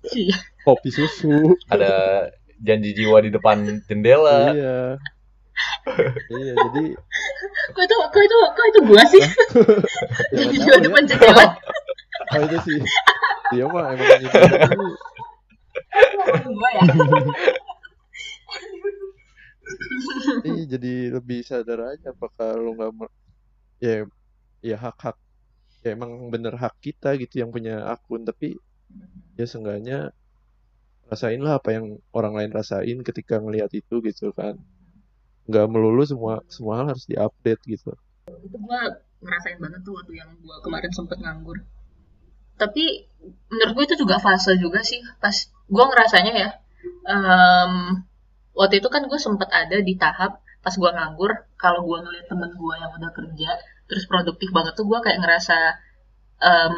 Iya. 0.06 0.38
kopi 0.64 0.94
susu 0.94 1.58
Ada 1.66 2.30
janji 2.62 2.94
jiwa 2.94 3.20
di 3.20 3.34
depan 3.34 3.58
jendela. 3.90 4.54
iya 4.54 4.78
iya 6.30 6.54
jadi 6.54 6.84
Kok 7.74 7.82
itu 7.82 7.96
kok 8.12 8.22
itu 8.22 8.38
kok 8.54 8.66
itu 8.70 8.80
gua 8.86 9.04
sih? 9.10 9.24
ya 10.36 10.44
tahu 10.46 10.70
ya 10.70 10.78
depan 10.78 11.04
jendela. 11.10 11.46
oh 12.32 12.42
itu 12.46 12.58
sih 12.64 12.80
dia 13.50 13.66
mah 13.66 13.98
emang 13.98 14.08
dulu 14.24 14.88
Gua 16.54 16.70
ya. 16.76 16.82
iya 20.48 20.64
jadi 20.78 20.94
lebih 21.16 21.40
sadar 21.46 21.96
aja 21.96 22.12
apakah 22.12 22.56
lu 22.58 22.76
nggak 22.78 22.92
ya 23.84 24.06
ya 24.64 24.78
hak 24.80 24.98
hak 25.00 25.18
ya 25.86 25.94
emang 25.94 26.32
bener 26.34 26.58
hak 26.58 26.76
kita 26.82 27.14
gitu 27.22 27.46
yang 27.46 27.54
punya 27.54 27.86
akun 27.86 28.26
tapi 28.26 28.58
ya 29.38 29.46
seenggaknya 29.46 30.16
rasainlah 31.06 31.62
apa 31.62 31.70
yang 31.78 32.02
orang 32.18 32.34
lain 32.34 32.52
rasain 32.52 32.98
ketika 33.06 33.38
ngelihat 33.38 33.70
itu 33.74 34.02
gitu 34.02 34.34
kan. 34.34 34.58
Nggak 35.46 35.66
melulu 35.70 36.02
semua 36.02 36.42
semua 36.50 36.82
hal 36.82 36.88
harus 36.96 37.06
diupdate 37.06 37.62
gitu. 37.70 37.94
Itu 38.26 38.58
gue 38.58 38.82
ngerasain 39.22 39.62
banget 39.62 39.82
tuh 39.86 39.94
waktu 39.94 40.14
yang 40.18 40.30
gue 40.42 40.58
kemarin 40.66 40.92
sempet 40.94 41.18
nganggur. 41.22 41.62
Tapi 42.58 43.06
menurut 43.52 43.72
gue 43.78 43.86
itu 43.94 43.96
juga 44.02 44.18
fase 44.18 44.58
juga 44.58 44.82
sih 44.82 44.98
pas 45.22 45.36
gue 45.66 45.86
ngerasanya 45.86 46.34
ya 46.34 46.50
em, 47.10 47.74
waktu 48.56 48.80
itu 48.80 48.88
kan 48.88 49.06
gue 49.06 49.20
sempet 49.20 49.50
ada 49.52 49.78
di 49.84 49.94
tahap 50.00 50.42
pas 50.64 50.74
gue 50.74 50.92
nganggur 50.92 51.32
kalau 51.60 51.86
gue 51.86 51.98
ngeliat 52.02 52.26
temen 52.26 52.52
gue 52.56 52.76
yang 52.80 52.90
udah 52.90 53.12
kerja 53.14 53.50
terus 53.86 54.10
produktif 54.10 54.50
banget 54.50 54.74
tuh 54.74 54.90
gue 54.90 55.00
kayak 55.04 55.22
ngerasa 55.22 55.58
em, 56.42 56.76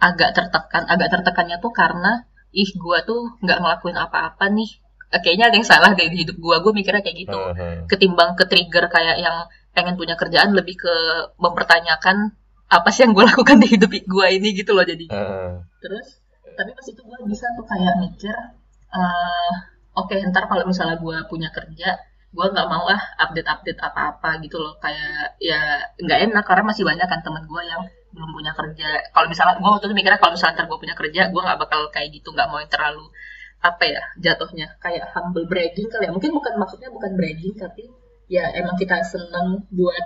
agak 0.00 0.32
tertekan 0.32 0.88
agak 0.88 1.08
tertekannya 1.12 1.60
tuh 1.60 1.74
karena 1.74 2.24
ih 2.56 2.70
gue 2.72 2.98
tuh 3.04 3.36
nggak 3.44 3.58
ngelakuin 3.60 3.98
apa-apa 4.00 4.48
nih 4.48 4.80
kayaknya 5.10 5.50
ada 5.50 5.56
yang 5.58 5.66
salah 5.66 5.90
di 5.92 6.06
hidup 6.06 6.38
gue 6.38 6.56
gue 6.62 6.72
mikirnya 6.72 7.02
kayak 7.02 7.18
gitu. 7.26 7.40
Ketimbang 7.90 8.38
ke 8.38 8.46
trigger 8.46 8.86
kayak 8.86 9.18
yang 9.18 9.50
pengen 9.74 9.98
punya 9.98 10.14
kerjaan 10.14 10.54
lebih 10.54 10.78
ke 10.78 10.94
mempertanyakan 11.38 12.34
apa 12.70 12.88
sih 12.94 13.02
yang 13.02 13.12
gue 13.18 13.26
lakukan 13.26 13.58
di 13.58 13.68
hidup 13.74 13.90
gue 13.90 14.26
ini 14.30 14.48
gitu 14.54 14.70
loh 14.74 14.86
jadi 14.86 15.10
Heeh. 15.10 15.50
terus 15.82 16.22
tapi 16.54 16.70
pas 16.70 16.86
itu 16.86 17.02
gue 17.02 17.18
bisa 17.26 17.46
tuh 17.58 17.66
kayak 17.66 17.98
mikir 17.98 18.34
eh 18.94 19.54
oke 19.94 20.14
ntar 20.30 20.44
kalau 20.50 20.64
misalnya 20.68 20.96
gue 21.00 21.16
punya 21.30 21.48
kerja 21.54 21.88
gue 22.30 22.46
nggak 22.46 22.68
mau 22.70 22.86
ah 22.86 23.02
update 23.26 23.48
update 23.50 23.80
apa 23.82 24.00
apa 24.14 24.38
gitu 24.44 24.56
loh. 24.62 24.78
Kayak 24.78 25.34
ya 25.42 25.82
nggak 25.98 26.18
enak 26.30 26.44
karena 26.46 26.64
masih 26.70 26.84
banyak 26.86 27.06
kan 27.10 27.20
teman 27.26 27.42
gue 27.50 27.62
yang 27.66 27.82
belum 28.14 28.30
punya 28.30 28.52
kerja. 28.54 28.88
Kalau 29.10 29.26
misalnya 29.26 29.58
gue 29.58 29.70
waktu 29.70 29.86
itu 29.90 29.94
mikirnya 29.98 30.18
kalau 30.22 30.32
misalnya 30.38 30.54
ntar 30.62 30.66
gue 30.70 30.78
punya 30.78 30.94
kerja 30.94 31.22
gue 31.34 31.42
nggak 31.42 31.58
bakal 31.58 31.80
kayak 31.90 32.08
gitu 32.14 32.30
nggak 32.30 32.46
mau 32.50 32.58
yang 32.62 32.70
terlalu 32.70 33.04
apa 33.60 33.82
ya 33.84 34.02
jatuhnya. 34.22 34.66
Kayak 34.78 35.10
humble 35.14 35.46
bragging 35.50 35.88
kali 35.90 36.06
ya. 36.06 36.10
Mungkin 36.14 36.30
bukan 36.38 36.52
maksudnya 36.62 36.88
bukan 36.94 37.10
bragging 37.18 37.54
tapi 37.58 37.82
ya 38.30 38.46
emang 38.54 38.78
kita 38.78 39.02
seneng 39.02 39.66
buat 39.74 40.04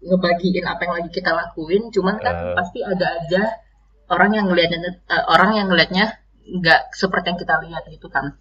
ngebagiin 0.00 0.64
apa 0.64 0.80
yang 0.80 0.94
lagi 0.96 1.10
kita 1.12 1.30
lakuin. 1.36 1.92
Cuman 1.92 2.16
kan 2.24 2.34
Eh. 2.34 2.54
pasti 2.56 2.80
ada 2.80 3.20
aja 3.20 3.42
orang 4.08 4.32
yang 4.32 4.46
ngelihatnya 4.48 4.80
eh, 5.12 5.24
orang 5.28 5.50
yang 5.60 5.66
ngelihatnya 5.68 6.24
nggak 6.46 6.94
seperti 6.94 7.26
yang 7.34 7.38
kita 7.42 7.54
lihat 7.68 7.82
gitu 7.90 8.06
kan 8.08 8.38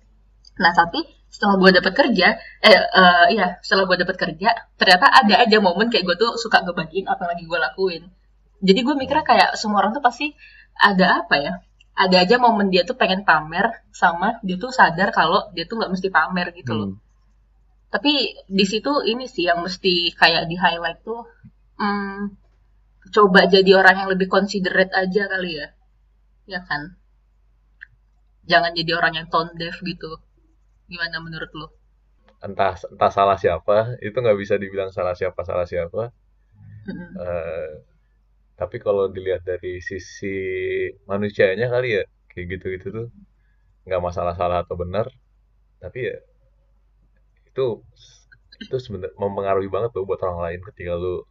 nah 0.55 0.71
tapi 0.71 1.03
setelah 1.35 1.59
gue 1.59 1.71
dapet 1.75 1.93
kerja 1.99 2.27
eh 2.63 2.79
eh, 2.79 3.25
iya 3.35 3.59
setelah 3.59 3.83
gue 3.91 4.07
dapet 4.07 4.15
kerja 4.15 4.49
ternyata 4.79 5.11
ada 5.11 5.35
aja 5.43 5.57
momen 5.59 5.91
kayak 5.91 6.07
gue 6.07 6.15
tuh 6.15 6.31
suka 6.39 6.63
ngebagiin 6.63 7.11
apa 7.11 7.27
yang 7.27 7.31
lagi 7.35 7.43
gue 7.43 7.59
lakuin. 7.59 8.03
Jadi 8.63 8.79
gue 8.87 8.95
mikirnya 8.95 9.25
kayak 9.27 9.49
semua 9.59 9.83
orang 9.83 9.91
tuh 9.91 9.99
pasti 9.99 10.31
ada 10.79 11.27
apa 11.27 11.35
ya? 11.35 11.53
Ada 11.95 12.23
aja 12.23 12.35
momen 12.39 12.71
dia 12.71 12.87
tuh 12.87 12.95
pengen 12.95 13.27
pamer 13.27 13.83
sama 13.91 14.39
dia 14.47 14.55
tuh 14.55 14.71
sadar 14.71 15.11
kalau 15.11 15.51
dia 15.51 15.67
tuh 15.67 15.75
nggak 15.75 15.91
mesti 15.91 16.07
pamer 16.07 16.55
gitu 16.55 16.73
loh. 16.75 16.89
Hmm. 16.95 17.03
tapi 17.95 18.11
di 18.51 18.65
situ 18.67 18.91
ini 19.07 19.23
sih 19.23 19.47
yang 19.47 19.63
mesti 19.63 20.11
kayak 20.19 20.51
di 20.51 20.59
highlight 20.59 20.99
tuh 21.07 21.23
hmm, 21.79 22.35
coba 23.15 23.47
jadi 23.47 23.71
orang 23.79 24.03
yang 24.03 24.09
lebih 24.11 24.27
considerate 24.27 24.91
aja 24.91 25.27
kali 25.31 25.51
ya. 25.59 25.67
Ya 26.47 26.59
kan? 26.63 26.95
Jangan 28.47 28.71
jadi 28.75 28.91
orang 28.99 29.13
yang 29.19 29.27
tone 29.31 29.51
deaf 29.55 29.79
gitu 29.79 30.24
gimana 30.91 31.17
menurut 31.25 31.51
lo 31.59 31.67
Entah 32.45 32.73
entah 32.93 33.11
salah 33.17 33.37
siapa, 33.43 33.97
itu 34.05 34.13
nggak 34.23 34.37
bisa 34.37 34.55
dibilang 34.61 34.89
salah 34.93 35.15
siapa 35.17 35.41
salah 35.49 35.65
siapa. 35.65 36.13
Eh, 37.25 37.69
tapi 38.59 38.77
kalau 38.85 39.05
dilihat 39.15 39.41
dari 39.51 39.73
sisi 39.89 40.35
manusianya 41.09 41.67
kali 41.73 41.87
ya, 41.99 42.03
kayak 42.31 42.45
gitu-gitu 42.53 42.87
tuh 42.97 43.07
nggak 43.87 44.01
masalah 44.07 44.33
salah 44.39 44.57
atau 44.63 44.75
benar, 44.83 45.07
tapi 45.83 45.99
ya 46.09 46.17
itu 47.49 47.65
itu 48.63 48.75
sebenarnya 48.83 49.15
mempengaruhi 49.19 49.69
banget 49.75 49.89
tuh 49.95 50.03
buat 50.07 50.19
orang 50.25 50.39
lain 50.45 50.59
ketika 50.71 50.93
lu 50.95 51.23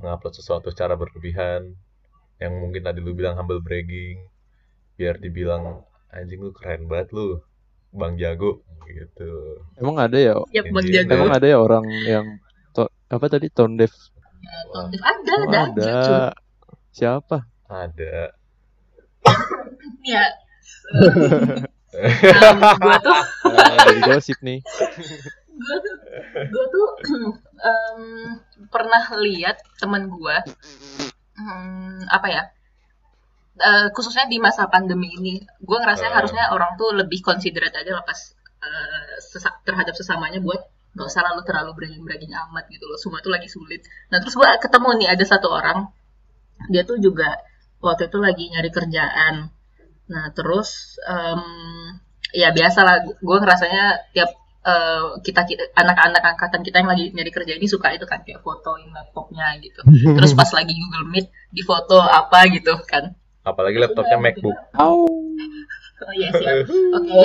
mengupload 0.00 0.34
sesuatu 0.38 0.68
secara 0.72 0.94
berlebihan, 1.00 1.62
yang 2.42 2.52
mungkin 2.62 2.82
tadi 2.86 2.98
lu 3.04 3.12
bilang 3.18 3.34
humble 3.38 3.60
bragging, 3.66 4.18
biar 4.98 5.16
dibilang 5.24 5.84
anjing 6.16 6.40
lu 6.46 6.50
keren 6.56 6.82
banget 6.90 7.08
lu, 7.16 7.38
bang 7.90 8.14
jago 8.16 8.62
gitu. 8.86 9.62
emang 9.78 9.96
ada 9.98 10.18
ya? 10.18 10.34
Ya 10.50 10.62
bang 10.66 10.86
jago. 10.86 11.10
Emang 11.14 11.30
ada 11.30 11.46
ya 11.46 11.58
orang 11.58 11.84
yang 12.04 12.26
to- 12.70 12.90
apa 13.06 13.26
tadi 13.26 13.46
tone 13.48 13.74
deaf? 13.74 13.94
Ya, 14.40 14.56
tone 14.70 14.88
deaf 14.90 15.02
ada 15.02 15.30
Oh, 15.30 15.42
ada 15.42 15.58
aja 15.60 15.70
cuy. 15.70 15.86
ada 15.86 16.20
siapa? 16.90 17.36
Ada. 17.66 18.34
ya. 20.04 20.24
Um, 21.90 22.58
gue 22.78 22.96
tuh. 23.02 23.18
Nah, 23.50 23.74
jadi 23.82 24.00
gosip 24.06 24.38
nih. 24.40 24.62
Gue 25.50 25.76
tuh 25.82 25.94
gue 26.38 26.64
tuh 26.70 26.88
em, 27.58 28.02
pernah 28.70 29.02
lihat 29.18 29.58
temen 29.74 30.06
gue 30.06 30.36
hmm, 31.34 32.06
apa 32.06 32.26
ya 32.30 32.42
eh, 33.58 33.88
khususnya 33.90 34.30
di 34.30 34.38
masa 34.38 34.70
pandemi 34.70 35.10
ini 35.10 35.34
gue 35.42 35.78
ngerasa 35.80 36.06
Ah. 36.06 36.22
harusnya 36.22 36.44
orang 36.54 36.78
tuh 36.78 36.94
lebih 36.94 37.18
considerate 37.20 37.74
aja 37.74 37.90
lah 37.96 38.04
pas 38.04 38.18
eh, 38.60 39.16
sesa- 39.18 39.58
terhadap 39.64 39.96
sesamanya 39.96 40.38
buat 40.38 40.60
nggak 40.90 41.06
usah 41.06 41.22
lalu 41.22 41.40
terlalu 41.46 41.70
bragging 42.02 42.34
amat 42.34 42.66
gitu 42.68 42.84
loh. 42.84 42.98
Semua 42.98 43.22
tuh 43.22 43.30
lagi 43.30 43.46
sulit. 43.46 43.80
Nah 44.10 44.18
terus 44.18 44.34
gue 44.34 44.44
ketemu 44.60 44.88
nih 45.00 45.08
ada 45.14 45.24
satu 45.24 45.48
orang 45.48 45.86
dia 46.68 46.82
tuh 46.84 47.00
juga 47.00 47.40
waktu 47.80 48.10
itu 48.12 48.18
lagi 48.20 48.44
nyari 48.52 48.68
kerjaan. 48.68 49.48
Nah 50.10 50.24
terus 50.34 50.98
em, 51.06 51.42
ya 52.34 52.50
biasa 52.52 52.78
lah 52.84 52.96
gue 53.06 53.36
ngerasanya 53.40 53.84
tiap 54.12 54.30
kita 55.24 55.40
kita 55.48 55.72
anak-anak 55.72 56.20
angkatan 56.20 56.60
kita 56.60 56.84
yang 56.84 56.90
lagi 56.92 57.08
nyari 57.16 57.32
kerja 57.32 57.56
ini 57.56 57.64
suka 57.64 57.96
itu 57.96 58.04
kan 58.04 58.20
kayak 58.20 58.44
fotoin 58.44 58.92
laptopnya 58.92 59.56
gitu. 59.58 59.80
Terus 60.20 60.36
pas 60.36 60.50
lagi 60.52 60.74
Google 60.76 61.08
Meet 61.08 61.26
di 61.48 61.62
foto 61.64 61.96
apa 61.96 62.44
gitu 62.52 62.76
kan 62.84 63.14
Apalagi 63.50 63.76
laptopnya 63.82 64.18
MacBook. 64.22 64.58
Au. 64.78 65.10
oh 66.00 66.12
iya 66.16 66.32
siap 66.32 66.64
oke. 66.64 67.12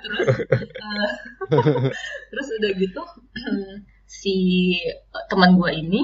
Terus 0.00 0.28
eh, 0.32 1.12
terus 2.32 2.48
udah 2.56 2.70
gitu 2.76 3.02
si 4.20 4.36
teman 5.28 5.56
gue 5.56 5.70
ini 5.76 6.00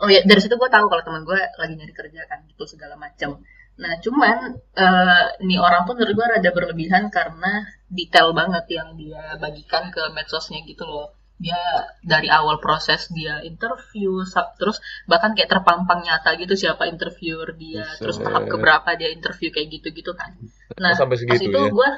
oh 0.00 0.08
ya 0.08 0.24
dari 0.24 0.40
situ 0.40 0.56
gue 0.56 0.70
tahu 0.72 0.88
kalau 0.88 1.02
teman 1.04 1.24
gue 1.24 1.36
lagi 1.36 1.74
nyari 1.76 1.92
kerja 1.92 2.24
kan 2.28 2.44
gitu 2.48 2.64
segala 2.68 2.96
macam 2.96 3.40
nah 3.76 3.92
cuman 4.00 4.56
eh, 4.56 5.24
nih 5.44 5.58
orang 5.60 5.84
tuh 5.84 6.00
menurut 6.00 6.16
gue 6.16 6.26
rada 6.36 6.50
berlebihan 6.52 7.12
karena 7.12 7.68
detail 7.92 8.32
banget 8.32 8.64
yang 8.72 8.96
dia 8.96 9.36
bagikan 9.36 9.92
ke 9.92 10.00
medsosnya 10.16 10.64
gitu 10.64 10.88
loh 10.88 11.15
dia 11.36 11.60
dari 12.00 12.32
awal 12.32 12.56
proses 12.64 13.12
dia 13.12 13.44
interview 13.44 14.24
terus 14.56 14.80
bahkan 15.04 15.36
kayak 15.36 15.52
terpampang 15.52 16.00
nyata 16.00 16.32
gitu 16.40 16.56
siapa 16.56 16.88
interviewer 16.88 17.52
dia 17.52 17.84
terus 18.00 18.16
tahap 18.16 18.48
Buset. 18.48 18.52
keberapa 18.56 18.90
dia 18.96 19.08
interview 19.12 19.52
kayak 19.52 19.68
gitu 19.68 19.92
gitu 19.92 20.12
kan 20.16 20.32
nah 20.80 20.96
sampai 20.96 21.20
pas 21.20 21.20
segitu 21.20 21.52
itu 21.52 21.60
ya? 21.60 21.68
gue 21.68 21.88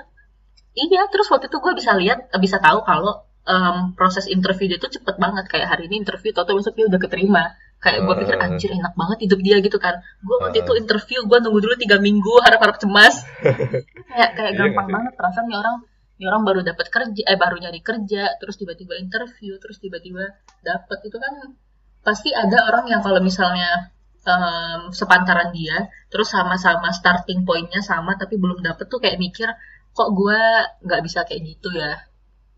iya 0.75 1.03
terus 1.11 1.31
waktu 1.31 1.47
itu 1.47 1.59
gue 1.63 1.73
bisa 1.79 1.95
lihat 1.95 2.19
bisa 2.43 2.59
tahu 2.59 2.83
kalau 2.83 3.23
em, 3.47 3.95
proses 3.95 4.27
interview 4.27 4.75
dia 4.75 4.79
tuh 4.83 4.91
cepet 4.91 5.15
banget 5.23 5.47
kayak 5.47 5.71
hari 5.71 5.87
ini 5.87 6.03
interview 6.03 6.35
atau 6.35 6.59
besok 6.59 6.75
dia 6.75 6.91
udah 6.91 6.99
keterima 6.99 7.55
kayak 7.79 8.11
gue 8.11 8.15
pikir 8.27 8.37
Ah. 8.43 8.51
anjir 8.51 8.71
enak 8.75 8.91
banget 8.99 9.19
hidup 9.23 9.39
dia 9.39 9.57
gitu 9.63 9.79
kan 9.79 10.03
gue 10.03 10.37
waktu 10.43 10.59
Ah. 10.59 10.65
itu 10.67 10.73
interview 10.75 11.23
gue 11.31 11.39
nunggu 11.39 11.61
dulu 11.63 11.75
tiga 11.79 12.03
minggu 12.03 12.35
harap-harap 12.43 12.75
cemas 12.83 13.23
kayak 14.11 14.31
kayak 14.35 14.51
Iya 14.59 14.67
gampang 14.75 14.89
banget 14.91 15.13
perasaan 15.15 15.47
nih 15.47 15.59
orang 15.63 15.77
ini 16.19 16.25
orang 16.27 16.43
baru 16.43 16.61
dapat 16.61 16.87
kerja 16.91 17.23
eh 17.25 17.39
baru 17.39 17.57
nyari 17.57 17.81
kerja 17.81 18.37
terus 18.37 18.59
tiba-tiba 18.59 18.99
interview 18.99 19.55
terus 19.57 19.79
tiba-tiba 19.79 20.35
dapat 20.61 20.99
itu 21.07 21.15
kan 21.17 21.55
pasti 22.03 22.35
ada 22.35 22.67
orang 22.67 22.91
yang 22.91 23.01
kalau 23.01 23.23
misalnya 23.23 23.95
um, 24.25 24.91
sepantaran 24.91 25.55
dia 25.55 25.87
terus 26.11 26.29
sama-sama 26.29 26.91
starting 26.91 27.47
pointnya 27.47 27.79
sama 27.81 28.19
tapi 28.19 28.35
belum 28.35 28.61
dapet 28.61 28.91
tuh 28.91 28.99
kayak 28.99 29.17
mikir 29.17 29.47
kok 29.95 30.11
gue 30.13 30.41
nggak 30.83 31.01
bisa 31.03 31.27
kayak 31.27 31.43
gitu 31.43 31.75
ya? 31.75 31.99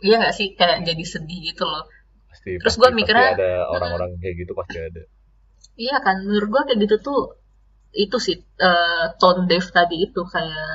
Iya 0.01 0.14
nggak 0.20 0.35
sih? 0.35 0.53
Kayak 0.53 0.85
jadi 0.85 1.05
sedih 1.05 1.40
gitu 1.53 1.64
loh. 1.64 1.88
Pasti, 2.29 2.57
Terus 2.57 2.64
pasti- 2.68 2.81
gua 2.81 2.88
pasti 2.88 2.99
mikirnya- 3.01 3.33
ada 3.33 3.51
orang-orang 3.68 4.11
kayak 4.20 4.35
gitu 4.44 4.53
pasti 4.53 4.77
ada. 4.77 5.03
Iya 5.77 5.96
kan, 6.05 6.16
menurut 6.25 6.49
gua 6.49 6.62
kayak 6.68 6.85
gitu 6.85 6.96
tuh 7.01 7.20
itu 7.96 8.16
sih 8.16 8.37
eh, 8.40 9.05
tone 9.16 9.49
deaf 9.49 9.73
tadi 9.73 10.05
itu 10.05 10.20
kayak 10.20 10.75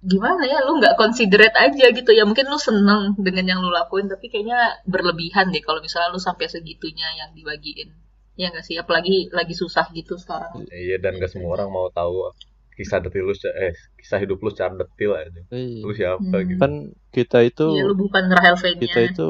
gimana 0.00 0.42
ya 0.48 0.64
lu 0.64 0.80
nggak 0.80 0.96
considerate 0.96 1.56
aja 1.60 1.92
gitu 1.92 2.10
ya 2.16 2.24
mungkin 2.24 2.48
lu 2.48 2.56
seneng 2.56 3.12
dengan 3.20 3.44
yang 3.44 3.58
lu 3.60 3.68
lakuin 3.68 4.08
tapi 4.08 4.32
kayaknya 4.32 4.80
berlebihan 4.88 5.52
deh 5.52 5.60
kalau 5.60 5.80
misalnya 5.84 6.08
lu 6.08 6.20
sampai 6.20 6.48
segitunya 6.48 7.04
yang 7.20 7.30
dibagiin 7.36 7.92
ya 8.40 8.48
nggak 8.48 8.64
sih 8.64 8.80
apalagi 8.80 9.28
lagi 9.36 9.52
susah 9.52 9.84
gitu 9.92 10.16
sekarang 10.16 10.64
Iya 10.72 10.96
dan 10.96 11.20
gak 11.20 11.28
semua 11.28 11.60
orang 11.60 11.68
mau 11.68 11.92
tahu 11.92 12.32
kisah 12.80 13.04
detil 13.04 13.28
lu 13.28 13.34
eh 13.60 13.76
kisah 14.00 14.16
hidup 14.24 14.40
lu 14.40 14.48
secara 14.48 14.72
detil 14.72 15.12
aja. 15.12 15.40
Iya. 15.52 15.84
Lu 15.84 15.92
siapa 15.92 16.24
Hmm. 16.24 16.48
gitu. 16.48 16.60
kan 16.64 16.72
kita 17.12 17.38
itu 17.44 17.66
iya 17.76 17.84
lu 17.84 17.92
bukan 17.92 18.24
Rahel 18.32 18.56
V-nya 18.56 18.80
kita 18.80 19.00
itu 19.12 19.28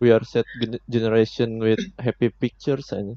we 0.00 0.08
are 0.08 0.24
set 0.24 0.48
gen- 0.56 0.80
generation 0.88 1.60
with 1.60 1.82
happy 2.00 2.32
pictures 2.32 2.88
aja 2.96 3.12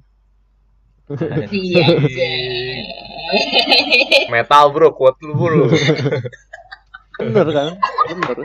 iya 1.55 1.85
Metal 4.33 4.65
bro, 4.71 4.89
kuat 4.95 5.15
lu 5.23 5.33
bro. 5.35 5.65
bener 7.17 7.47
kan? 7.49 7.69
Bener. 8.13 8.37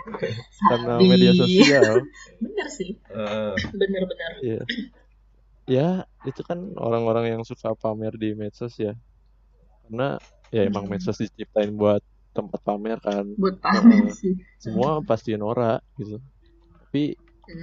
Karena 0.70 0.92
media 0.96 1.32
sosial. 1.36 2.08
Bener 2.40 2.66
sih. 2.72 2.96
Eh, 3.12 3.52
bener-bener 3.76 4.32
ya 4.40 4.60
ya 5.62 5.88
itu 6.26 6.42
kan 6.42 6.58
orang-orang 6.74 7.38
yang 7.38 7.42
suka 7.46 7.76
pamer 7.78 8.16
di 8.16 8.34
medsos 8.34 8.74
ya. 8.80 8.96
Karena 9.86 10.16
ya 10.50 10.66
emang 10.66 10.88
Hmm. 10.88 10.96
medsos 10.96 11.20
diciptain 11.20 11.70
buat 11.76 12.00
tempat 12.32 12.60
pamer 12.64 12.98
kan. 12.98 13.28
Buat 13.36 13.60
pamer 13.60 14.08
sih. 14.10 14.40
semua 14.58 15.04
pasti 15.04 15.36
norak 15.36 15.84
gitu. 16.00 16.16
Tapi 16.88 17.14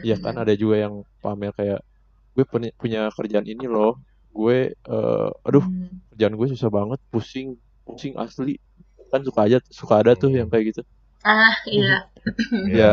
ya 0.05 0.15
kan 0.21 0.37
ada 0.37 0.53
juga 0.53 0.77
yang 0.77 1.01
pamer 1.19 1.51
kayak 1.57 1.81
gue 2.37 2.45
punya 2.77 3.09
kerjaan 3.11 3.47
ini 3.49 3.65
loh 3.65 3.97
gue 4.37 4.57
eh, 4.73 5.27
aduh 5.47 5.65
Hmm. 5.65 6.01
kerjaan 6.13 6.35
gue 6.39 6.47
susah 6.53 6.69
banget 6.77 6.99
pusing 7.13 7.47
pusing 7.85 8.13
asli 8.23 8.51
kan 9.11 9.21
suka 9.27 9.41
aja 9.47 9.57
suka 9.79 9.93
ada 10.01 10.11
tuh 10.21 10.29
yang 10.39 10.49
kayak 10.51 10.65
gitu 10.75 10.81
ah 11.25 11.53
iya 11.77 11.81
Iya. 11.81 11.95
ya 12.79 12.91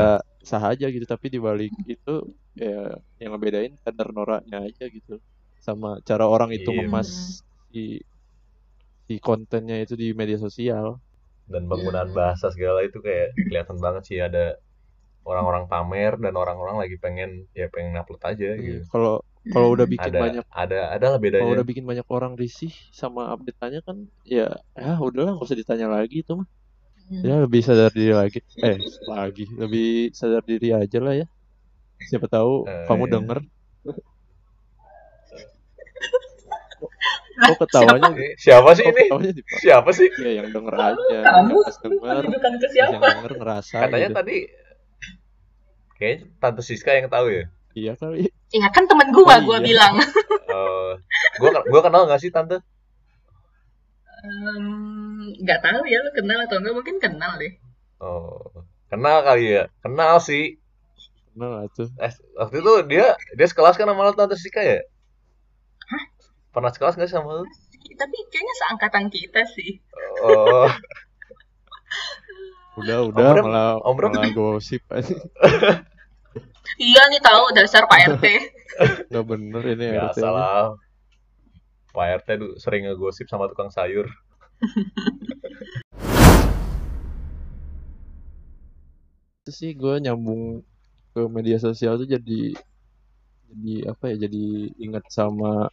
sah 0.49 0.62
aja 0.72 0.87
gitu 0.94 1.07
tapi 1.14 1.27
dibalik 1.35 1.72
itu 1.92 2.11
ya 2.57 2.96
yang 3.20 3.31
ngebedain 3.35 3.72
kadar 3.85 4.09
noraknya 4.16 4.57
aja 4.66 4.85
gitu 4.96 5.12
sama 5.66 5.88
cara 6.09 6.25
orang 6.35 6.51
itu 6.57 6.68
Iya. 6.72 6.81
ngemas 6.83 7.11
si 7.72 7.79
si 9.07 9.14
kontennya 9.27 9.77
itu 9.85 9.94
di 10.03 10.07
media 10.20 10.38
sosial 10.44 10.87
Dan 11.53 11.62
penggunaan 11.70 12.11
bahasa 12.18 12.46
segala 12.55 12.81
itu 12.88 12.99
kayak 13.07 13.29
kelihatan 13.46 13.79
banget 13.85 14.03
sih 14.09 14.18
ada 14.29 14.44
orang-orang 15.31 15.64
pamer 15.72 16.12
dan 16.25 16.35
orang-orang 16.42 16.77
lagi 16.83 16.96
pengen 17.05 17.31
ya 17.61 17.66
pengen 17.75 17.94
upload 18.01 18.22
aja 18.31 18.49
gitu. 18.59 18.83
kalau 18.90 19.22
kalau 19.46 19.68
udah 19.72 19.87
bikin 19.87 20.11
Ada 20.11 20.18
banyak 20.18 20.46
ada 20.48 20.78
ada 20.90 21.06
lah 21.06 21.18
kalau 21.18 21.22
bedanya. 21.22 21.54
udah 21.54 21.66
bikin 21.66 21.85
banyak 21.87 22.06
orang 22.09 22.35
risih 22.35 22.72
sama 22.90 23.30
update-nya 23.30 23.80
kan 23.80 23.96
ya 24.22 24.50
ya 24.74 24.98
udahlah 24.98 25.38
nggak 25.38 25.46
usah 25.46 25.59
ditanya 25.59 25.87
lagi 25.88 26.22
itu 26.22 26.35
mah 26.35 26.48
Hmm. 27.06 27.22
ya 27.22 27.38
lebih 27.38 27.62
sadar 27.62 27.94
diri 27.94 28.11
lagi 28.11 28.42
eh 28.59 28.82
lagi 29.06 29.46
lebih 29.54 30.11
sadar 30.11 30.42
diri 30.42 30.74
aja 30.74 30.98
lah 30.98 31.14
ya 31.14 31.26
siapa 32.02 32.26
tahu 32.26 32.66
Eh, 32.66 32.82
kamu 32.90 33.04
iya. 33.06 33.12
denger 33.14 33.38
kok 37.37 37.56
ketawanya 37.62 38.11
siapa 38.35 38.70
sih 38.74 38.82
kok 38.82 38.90
ini? 38.90 39.02
ketawanya 39.06 39.32
di 39.37 39.42
Siapa 39.61 39.90
sih? 39.92 40.09
ya 40.18 40.30
yang 40.40 40.48
denger 40.50 40.74
aja 40.74 41.18
kamu 41.22 41.52
yang 41.52 41.62
pas 41.62 41.76
denger 41.78 42.16
ke 42.59 42.68
siapa 42.74 42.90
yang 42.90 43.02
denger 43.22 43.32
ngerasa 43.38 43.76
Katanya 43.87 44.09
gitu 44.09 44.16
tadi 44.18 44.37
kayaknya 45.94 46.18
Tante 46.37 46.61
Siska 46.61 46.90
yang 46.90 47.06
tahu 47.06 47.26
ya. 47.30 47.44
Iya 47.78 47.92
kali 48.00 48.26
ya 48.50 48.68
kan 48.74 48.84
temen 48.90 49.08
gua 49.14 49.36
Oh, 49.36 49.40
gua 49.46 49.58
iya. 49.60 49.66
bilang 49.68 49.94
Eh, 50.46 50.92
gua 51.40 51.50
gua 51.70 51.80
kenal 51.86 52.02
nggak 52.08 52.20
sih 52.22 52.30
Tante? 52.34 52.56
Nggak 55.42 55.60
tahu 55.62 55.82
ya 55.86 55.98
lu 56.02 56.10
kenal 56.16 56.38
atau 56.46 56.56
enggak 56.58 56.74
mungkin 56.74 56.96
kenal 56.98 57.32
deh 57.38 57.52
Oh, 57.96 58.52
kenal 58.92 59.24
kali 59.24 59.56
ya. 59.56 59.64
Kenal 59.80 60.20
sih. 60.20 60.60
kenal 61.32 61.64
tuh 61.72 61.88
Eh, 61.96 62.12
waktu 62.36 62.56
itu 62.60 62.72
dia 62.92 63.06
dia 63.38 63.46
sekelas 63.48 63.76
kan 63.76 63.88
sama 63.88 64.04
lo 64.04 64.12
Tante 64.12 64.36
Siska 64.36 64.60
ya? 64.60 64.80
Pernah 66.52 66.72
sekelas 66.72 66.96
nggak 66.96 67.08
sih 67.08 67.16
sama 67.16 67.40
lu? 67.40 67.44
tapi 67.96 68.18
kayaknya 68.28 68.54
seangkatan 68.60 69.04
kita 69.08 69.40
sih 69.56 69.80
Oh, 70.20 70.68
udah 72.76 72.98
udah 73.08 73.28
Bram- 73.32 73.44
malah 73.48 73.68
Om 73.80 73.96
malah 73.96 74.28
gosip 74.36 74.84
aja 74.92 75.16
iya 76.79 77.02
nih 77.11 77.22
tahu 77.22 77.42
dasar 77.55 77.87
Pak 77.87 78.18
RT 78.18 78.24
nggak 79.11 79.24
bener 79.24 79.62
ini 79.64 79.87
RT 79.96 80.20
-nya. 80.20 80.20
salah. 80.20 80.76
Pak 81.96 82.07
RT 82.24 82.29
tuh 82.37 82.52
sering 82.61 82.85
ngegosip 82.85 83.24
sama 83.24 83.48
tukang 83.48 83.72
sayur. 83.72 84.05
itu 89.46 89.55
sih 89.55 89.70
gue 89.79 90.02
nyambung 90.02 90.59
ke 91.14 91.22
media 91.31 91.55
sosial 91.62 91.94
tuh 92.02 92.09
jadi 92.11 92.50
jadi 93.46 93.74
apa 93.94 94.11
ya 94.11 94.26
jadi 94.26 94.74
ingat 94.74 95.07
sama 95.07 95.70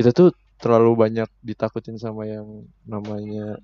kita 0.00 0.08
tuh 0.16 0.32
terlalu 0.56 1.04
banyak 1.04 1.28
ditakutin 1.44 2.00
sama 2.00 2.24
yang 2.24 2.64
namanya 2.88 3.60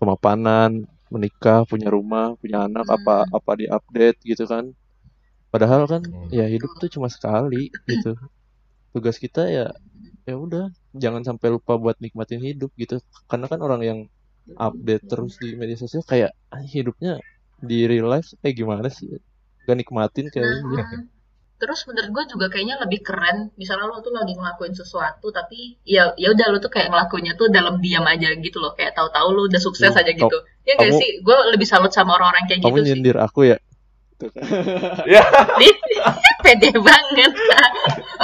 kemapanan 0.00 0.88
menikah 1.12 1.68
punya 1.68 1.92
rumah 1.92 2.32
punya 2.40 2.64
anak 2.64 2.88
apa 2.88 3.28
apa 3.28 3.50
diupdate 3.52 4.16
gitu 4.24 4.48
kan 4.48 4.72
padahal 5.54 5.86
kan 5.86 6.02
Hmm. 6.02 6.26
ya 6.30 6.44
hidup 6.44 6.74
tuh 6.76 6.90
cuma 6.90 7.06
sekali 7.06 7.70
gitu. 7.86 8.18
Tugas 8.90 9.16
kita 9.16 9.46
ya 9.48 9.70
ya 10.22 10.34
udah 10.36 10.66
jangan 10.92 11.22
sampai 11.22 11.48
lupa 11.52 11.76
buat 11.76 11.94
nikmatin 11.96 12.40
hidup 12.40 12.74
gitu. 12.74 12.98
Karena 13.24 13.46
kan 13.46 13.60
orang 13.60 13.80
yang 13.80 13.98
update 14.58 15.06
terus 15.06 15.38
di 15.38 15.54
media 15.54 15.74
sosial 15.74 16.02
kayak 16.02 16.34
"Ah, 16.48 16.60
hidupnya 16.60 17.22
di 17.60 17.86
real 17.86 18.08
life 18.08 18.34
kayak 18.38 18.56
gimana 18.56 18.88
sih? 18.88 19.08
Gak 19.62 19.76
nikmatin 19.76 20.26
kayaknya 20.26 20.60
Nah, 20.74 20.88
terus 21.56 21.86
menurut 21.86 22.10
gue 22.10 22.24
juga 22.28 22.46
kayaknya 22.48 22.76
lebih 22.76 23.00
keren 23.00 23.48
misalnya 23.54 23.86
lo 23.86 23.98
tuh 23.98 24.12
lagi 24.12 24.34
ngelakuin 24.34 24.74
sesuatu 24.74 25.30
tapi 25.30 25.78
ya 25.82 26.12
ya 26.14 26.28
udah 26.30 26.46
lo 26.50 26.58
tuh 26.58 26.68
kayak 26.68 26.90
ngelakuinnya 26.90 27.34
tuh 27.34 27.48
dalam 27.48 27.80
diam 27.80 28.04
aja 28.04 28.34
gitu 28.36 28.58
loh. 28.58 28.74
Kayak 28.74 28.92
tahu-tahu 28.92 29.28
lo 29.30 29.42
udah 29.46 29.60
sukses 29.62 29.88
Hmm, 29.88 30.00
aja 30.02 30.12
gitu. 30.12 30.38
Ya 30.62 30.74
gak 30.74 30.90
kamu- 30.90 30.98
sih? 30.98 31.10
Gue 31.20 31.38
lebih 31.48 31.64
salut 31.64 31.88
sama 31.88 32.14
orang-orang 32.14 32.44
kayak 32.44 32.60
kamu 32.60 32.68
gitu 32.70 32.80
sih. 32.80 32.88
nyindir 32.92 33.16
aku 33.18 33.40
ya 33.46 33.56
Ya, 35.04 35.20
pede 36.44 36.70
banget. 36.76 37.32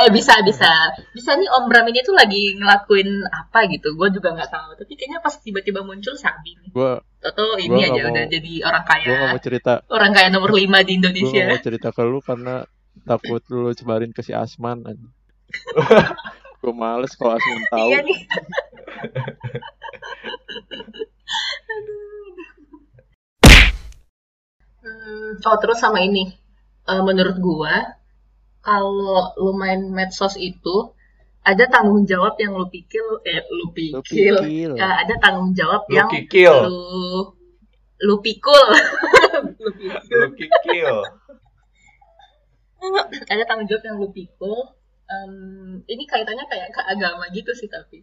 Eh 0.00 0.09
bisa 0.14 0.38
bisa. 0.44 0.70
Bisa 1.11 1.35
nih 1.35 1.48
Om 1.50 1.64
Bram 1.66 1.85
ini 1.88 2.00
tuh 2.00 2.14
lagi 2.14 2.55
ngelakuin 2.57 3.26
apa 3.26 3.66
gitu. 3.68 3.92
Gue 3.98 4.09
juga 4.09 4.33
nggak 4.33 4.48
tahu. 4.48 4.70
Tapi 4.79 4.92
kayaknya 4.94 5.18
pas 5.18 5.35
tiba-tiba 5.37 5.83
muncul 5.83 6.14
Sabi 6.14 6.55
nih. 6.57 6.70
Gue 6.70 6.92
atau 7.20 7.59
ini 7.59 7.74
Gua 7.74 7.85
aja 7.85 8.00
mau- 8.00 8.11
udah 8.14 8.24
jadi 8.26 8.53
orang 8.64 8.85
kaya. 8.87 9.05
gue 9.05 9.26
mau 9.29 9.40
cerita. 9.42 9.72
Orang 9.88 10.11
kaya 10.14 10.29
nomor 10.31 10.50
5 10.50 10.57
di 10.57 10.62
gue 10.62 10.96
Indonesia 10.96 11.40
gak 11.42 11.53
mau 11.53 11.61
cerita 11.61 11.88
ke 11.90 12.03
lu 12.03 12.18
karena 12.20 12.55
takut 13.03 13.42
lu 13.48 13.70
cebarin 13.72 14.11
ke 14.11 14.20
si 14.20 14.33
Asman 14.33 14.85
gue 16.61 16.72
males 16.72 17.12
kalau 17.14 17.35
Asman 17.35 17.61
tahu. 17.68 17.88
iya 17.88 17.98
nih 18.00 18.18
Hmm, 24.81 25.37
oh 25.40 25.57
terus 25.61 25.79
sama 25.81 26.01
ini. 26.01 26.33
Eh, 26.88 27.03
menurut 27.05 27.37
gua 27.38 28.01
kalau 28.61 29.33
lu 29.40 29.53
main 29.57 29.81
medsos 29.93 30.37
itu 30.37 30.93
ada 31.40 31.64
tanggung 31.73 32.05
jawab 32.05 32.37
yang 32.37 32.53
lu 32.53 32.69
pikir 32.69 33.01
eh 33.25 33.40
lu 33.49 33.73
Lu 33.73 34.03
pikir. 34.05 34.35
Eh, 34.77 34.95
ada 35.05 35.14
tanggung 35.21 35.53
jawab 35.57 35.88
lu 35.88 35.97
yang 35.97 36.09
kikil, 36.09 36.69
lu 36.69 36.81
lu 38.01 38.14
pikul. 38.25 38.66
Lu 40.11 40.29
pikul. 40.33 40.97
Lu 42.81 42.97
ada 43.29 43.45
tanggung 43.45 43.69
jawab 43.69 43.85
yang 43.85 43.97
lu 44.01 44.09
pikul. 44.09 44.73
Em, 45.11 45.35
ini 45.85 46.07
kaitannya 46.09 46.49
kayak 46.49 46.73
ke 46.73 46.81
agama 46.81 47.29
gitu 47.33 47.53
sih 47.53 47.69
tapi. 47.69 48.01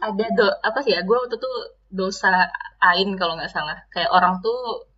Ada 0.00 0.24
do 0.36 0.46
apa 0.64 0.78
sih 0.84 0.96
ya 0.96 1.04
gue 1.04 1.16
waktu 1.16 1.36
itu 1.36 1.52
dosa 1.92 2.48
ain 2.80 3.12
kalau 3.20 3.36
nggak 3.36 3.52
salah. 3.52 3.76
Kayak 3.92 4.12
orang 4.12 4.40
tuh 4.40 4.88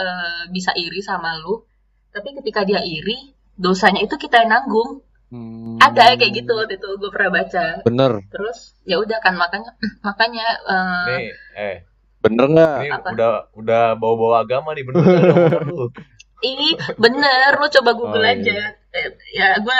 eh, 0.00 0.42
bisa 0.48 0.72
iri 0.74 1.00
sama 1.00 1.36
lu 1.38 1.62
tapi 2.10 2.32
ketika 2.34 2.64
dia 2.64 2.80
iri 2.80 3.36
dosanya 3.54 4.00
itu 4.00 4.16
kita 4.16 4.42
yang 4.42 4.52
nanggung 4.56 5.04
Hmm, 5.30 5.78
ada 5.78 6.18
kayak 6.18 6.42
gitu 6.42 6.58
waktu 6.58 6.74
itu 6.74 6.90
gue 6.98 7.06
pernah 7.14 7.30
baca 7.30 7.86
bener 7.86 8.18
terus 8.34 8.74
ya 8.82 8.98
udah 8.98 9.22
kan 9.22 9.38
makanya 9.38 9.70
makanya 10.02 10.46
eh, 10.66 11.06
Nih, 11.06 11.30
eh, 11.54 11.76
Bener 12.20 12.46
nggak? 12.50 12.76
Ini 12.82 12.90
Apa? 12.92 13.08
udah 13.14 13.30
udah 13.56 13.82
bawa-bawa 13.96 14.42
agama 14.42 14.76
nih 14.76 14.84
bener? 14.84 15.00
Ih, 16.44 16.74
bener, 16.98 17.50
lu 17.56 17.66
coba 17.70 17.90
Google 17.94 18.20
Oh, 18.20 18.28
iya. 18.28 18.36
aja. 18.36 18.58
Eh, 18.92 19.08
Ya, 19.32 19.48
gue 19.56 19.78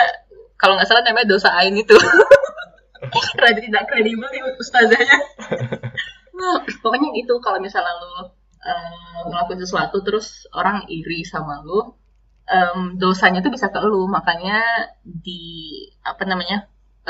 kalau 0.55 0.73
nggak 0.73 0.89
salah 0.89 1.05
namanya 1.05 1.29
dosa 1.29 1.53
ain 1.53 1.75
itu. 1.75 1.93
Rada 3.41 3.59
tidak 3.61 3.83
kredibel 3.85 4.25
nih 4.29 4.41
ustazahnya. 4.55 5.17
Nah, 6.31 6.57
pokoknya 6.81 7.13
gitu, 7.13 7.37
kalau 7.37 7.61
misalnya 7.61 7.93
lu 8.01 8.25
eh, 8.69 9.19
ngelakuin 9.27 9.61
sesuatu 9.63 9.97
terus 10.05 10.27
orang 10.59 10.77
iri 10.97 11.19
sama 11.33 11.53
lu, 11.67 11.79
em, 12.55 12.79
dosanya 13.01 13.39
tuh 13.45 13.51
bisa 13.55 13.67
ke 13.73 13.79
lu. 13.83 14.01
Makanya 14.15 14.57
di 15.03 15.43
apa 16.11 16.23
namanya 16.29 16.57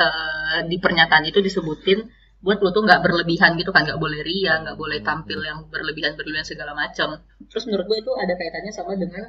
eh, 0.03 0.59
di 0.69 0.77
pernyataan 0.83 1.23
itu 1.29 1.39
disebutin 1.47 1.99
buat 2.41 2.57
lu 2.63 2.69
tuh 2.75 2.83
nggak 2.87 3.01
berlebihan 3.05 3.51
gitu 3.59 3.69
kan, 3.75 3.85
nggak 3.87 4.01
boleh 4.01 4.19
ria, 4.25 4.53
nggak 4.63 4.77
boleh 4.81 4.99
tampil 5.05 5.39
yang 5.49 5.59
berlebihan 5.73 6.17
berlebihan 6.17 6.47
segala 6.47 6.73
macam. 6.73 7.21
Terus 7.49 7.63
menurut 7.69 7.85
gue 7.89 7.97
itu 8.03 8.11
ada 8.17 8.33
kaitannya 8.39 8.73
sama 8.73 8.93
dengan 8.97 9.25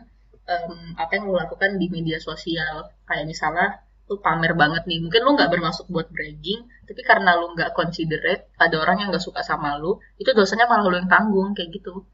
em, 0.48 0.96
apa 0.96 1.12
yang 1.16 1.24
lo 1.28 1.36
lakukan 1.36 1.76
di 1.80 1.86
media 1.92 2.18
sosial. 2.22 2.88
Kayak 3.08 3.26
misalnya 3.28 3.66
lu 4.12 4.20
pamer 4.20 4.52
banget 4.52 4.84
nih. 4.84 5.00
Mungkin 5.00 5.20
lu 5.24 5.30
nggak 5.32 5.48
bermaksud 5.48 5.88
buat 5.88 6.12
bragging, 6.12 6.68
tapi 6.84 7.00
karena 7.00 7.40
lu 7.40 7.56
nggak 7.56 7.72
considerate, 7.72 8.52
ada 8.60 8.76
orang 8.76 9.00
yang 9.00 9.08
nggak 9.08 9.24
suka 9.24 9.40
sama 9.40 9.80
lu, 9.80 9.96
itu 10.20 10.28
dosanya 10.36 10.68
malah 10.68 10.84
lu 10.84 10.96
yang 11.00 11.08
tanggung 11.08 11.56
kayak 11.56 11.72
gitu. 11.72 12.04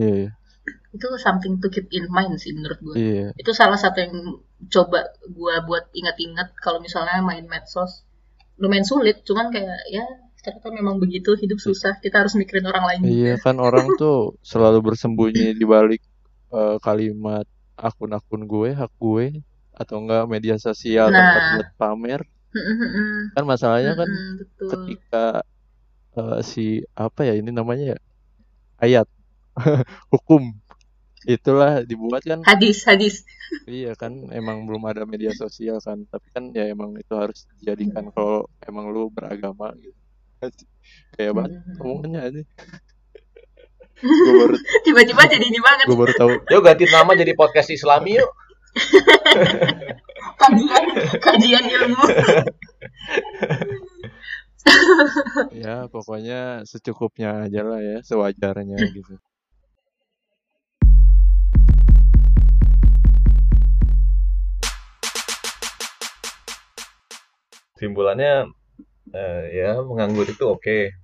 Iya, 0.00 0.14
iya. 0.16 0.30
Itu 0.96 1.12
something 1.20 1.60
to 1.60 1.68
keep 1.68 1.92
in 1.92 2.08
mind 2.08 2.40
sih 2.40 2.56
menurut 2.56 2.80
gue. 2.80 2.96
Iya. 2.96 3.26
Itu 3.36 3.52
salah 3.52 3.76
satu 3.76 4.00
yang 4.00 4.40
coba 4.72 5.12
gue 5.28 5.54
buat 5.68 5.92
ingat-ingat 5.92 6.56
kalau 6.56 6.80
misalnya 6.80 7.20
main 7.20 7.44
medsos. 7.44 8.08
Lumayan 8.56 8.88
sulit, 8.88 9.20
cuman 9.28 9.52
kayak 9.52 9.80
ya 9.92 10.04
ternyata 10.42 10.74
memang 10.74 10.96
begitu 10.96 11.36
hidup 11.36 11.60
susah. 11.60 12.00
Kita 12.00 12.24
harus 12.24 12.32
mikirin 12.34 12.64
orang 12.64 12.84
lain. 12.88 13.00
Iya 13.04 13.34
kan 13.36 13.60
orang 13.60 13.92
tuh 14.00 14.40
selalu 14.40 14.92
bersembunyi 14.92 15.52
di 15.52 15.64
balik 15.68 16.00
eh, 16.54 16.76
kalimat 16.80 17.44
akun-akun 17.76 18.46
gue, 18.46 18.70
hak 18.78 18.92
gue, 19.00 19.42
atau 19.82 20.00
enggak 20.00 20.24
media 20.26 20.56
sosial 20.56 21.08
tempat 21.08 21.20
Nah. 21.38 21.50
buat 21.56 21.68
pamer. 21.76 22.20
Mm-mm. 22.52 23.32
Kan 23.32 23.44
masalahnya 23.44 23.92
kan 23.96 24.06
Mm-mm, 24.06 24.32
betul. 24.38 24.68
ketika 24.70 25.24
eh, 26.14 26.40
si 26.42 26.66
apa 26.92 27.24
ya 27.24 27.34
ini 27.34 27.48
namanya 27.48 27.96
ya 27.96 27.98
ayat 28.78 29.08
hukum 30.12 30.52
itulah 31.22 31.80
dibuat 31.82 32.20
kan 32.22 32.42
Hadis, 32.42 32.82
hadis. 32.82 33.22
iya 33.64 33.94
kan 33.94 34.26
emang 34.28 34.66
belum 34.66 34.82
ada 34.84 35.06
media 35.06 35.30
sosial 35.32 35.78
kan 35.78 36.02
tapi 36.08 36.26
kan 36.28 36.50
ya 36.50 36.66
emang 36.66 36.92
itu 36.96 37.14
harus 37.14 37.46
dijadikan 37.56 38.10
kalau 38.10 38.44
emang 38.60 38.90
lu 38.90 39.06
beragama 39.08 39.70
gitu 39.78 39.94
kayak 41.14 41.32
banget 41.32 41.52
Mm-mm. 41.56 41.78
omongannya 41.80 42.20
aja 42.20 42.42
gue 44.02 44.34
baru 44.34 44.54
Tiba-tiba 44.82 45.22
jadi 45.24 45.44
ini 45.46 45.60
banget. 45.62 45.84
gue 45.86 45.94
baru 45.94 46.12
tahu 46.12 46.32
Yuk 46.50 46.60
ganti 46.60 46.84
nama 46.90 47.12
jadi 47.14 47.32
podcast 47.32 47.70
Islami 47.70 48.18
yuk. 48.18 48.30
kajian 50.40 50.84
kajian 51.20 51.64
ilmu 51.68 52.04
ya 55.64 55.90
pokoknya 55.90 56.62
secukupnya 56.64 57.46
aja 57.46 57.62
lah 57.66 57.80
ya 57.82 57.98
sewajarnya 58.06 58.78
gitu 58.96 59.18
Simpulannya 67.82 68.46
eh, 69.10 69.44
ya 69.58 69.82
menganggur 69.82 70.22
itu 70.30 70.46
oke. 70.46 70.94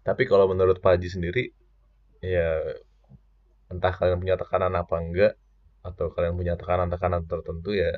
Tapi 0.00 0.22
kalau 0.24 0.48
menurut 0.48 0.80
Pak 0.80 0.96
Haji 0.96 1.08
sendiri 1.12 1.52
ya 2.24 2.64
entah 3.68 3.92
kalian 3.92 4.16
punya 4.16 4.40
tekanan 4.40 4.72
apa 4.72 5.04
enggak 5.04 5.36
atau 5.82 6.06
kalian 6.14 6.34
punya 6.38 6.54
tekanan-tekanan 6.60 7.26
tertentu 7.26 7.74
ya 7.74 7.92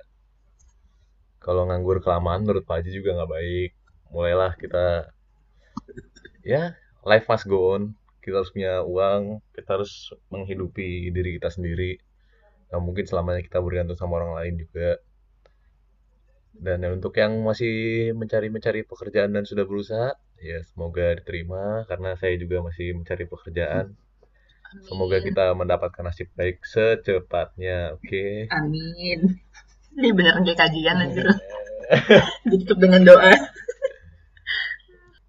kalau 1.45 1.69
nganggur 1.69 2.01
kelamaan 2.01 2.41
menurut 2.41 2.65
Pak 2.65 2.81
Haji 2.81 2.91
juga 3.05 3.21
nggak 3.21 3.33
baik. 3.37 3.71
Mulailah 4.09 4.53
kita 4.57 5.13
ya 6.41 6.73
life 7.05 7.29
must 7.29 7.45
go 7.45 7.77
on. 7.77 7.93
Kita 8.25 8.41
harus 8.41 8.49
punya 8.57 8.81
uang, 8.81 9.45
kita 9.53 9.77
harus 9.77 10.17
menghidupi 10.33 11.13
diri 11.13 11.37
kita 11.37 11.53
sendiri. 11.53 12.01
Nggak 12.73 12.81
mungkin 12.81 13.05
selamanya 13.05 13.45
kita 13.45 13.61
bergantung 13.61 14.01
sama 14.01 14.25
orang 14.25 14.33
lain 14.41 14.55
juga. 14.65 14.97
Dan 16.57 16.81
untuk 16.89 17.13
yang 17.21 17.37
masih 17.45 17.75
mencari-mencari 18.17 18.89
pekerjaan 18.89 19.37
dan 19.37 19.45
sudah 19.45 19.69
berusaha, 19.69 20.17
ya 20.41 20.65
semoga 20.65 21.13
diterima 21.21 21.85
karena 21.85 22.17
saya 22.17 22.41
juga 22.41 22.65
masih 22.65 22.97
mencari 22.97 23.29
pekerjaan. 23.29 23.93
Semoga 24.83 25.23
kita 25.23 25.55
mendapatkan 25.55 26.03
nasib 26.03 26.27
baik 26.35 26.67
secepatnya, 26.67 27.95
oke? 27.95 28.51
amin. 28.51 29.39
Ini 29.95 30.11
beneran 30.11 30.43
kayak 30.43 30.59
kajian 30.59 30.99
aja. 30.99 31.23
Ditutup 32.51 32.83
dengan 32.83 33.07
doa. 33.07 33.31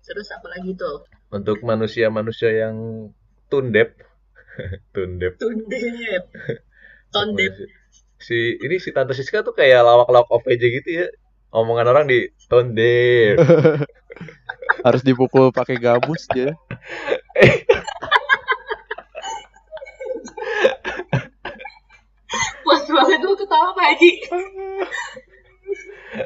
Terus 0.01 0.27
apa 0.33 0.47
lagi 0.49 0.73
tuh? 0.73 1.05
Untuk 1.29 1.61
manusia-manusia 1.61 2.49
yang 2.65 3.09
tundep, 3.45 3.93
tundep. 4.95 5.37
tundep. 5.37 6.23
Tondep. 7.13 7.53
Si 8.17 8.57
ini 8.57 8.81
si 8.81 8.89
Tante 8.89 9.13
Siska 9.13 9.45
tuh 9.45 9.53
kayak 9.53 9.85
lawak-lawak 9.85 10.33
OVJ 10.33 10.63
gitu 10.81 10.89
ya. 11.05 11.07
Omongan 11.53 11.93
orang 11.93 12.05
di 12.09 12.33
tondep. 12.49 13.37
harus 14.85 15.01
dipukul 15.01 15.49
pakai 15.49 15.81
gabus 15.81 16.29
dia 16.29 16.53
puas 22.65 22.85
banget 22.89 23.19
lu 23.21 23.33
ketawa 23.55 23.71
Pak 23.71 23.87
Haji 23.87 24.11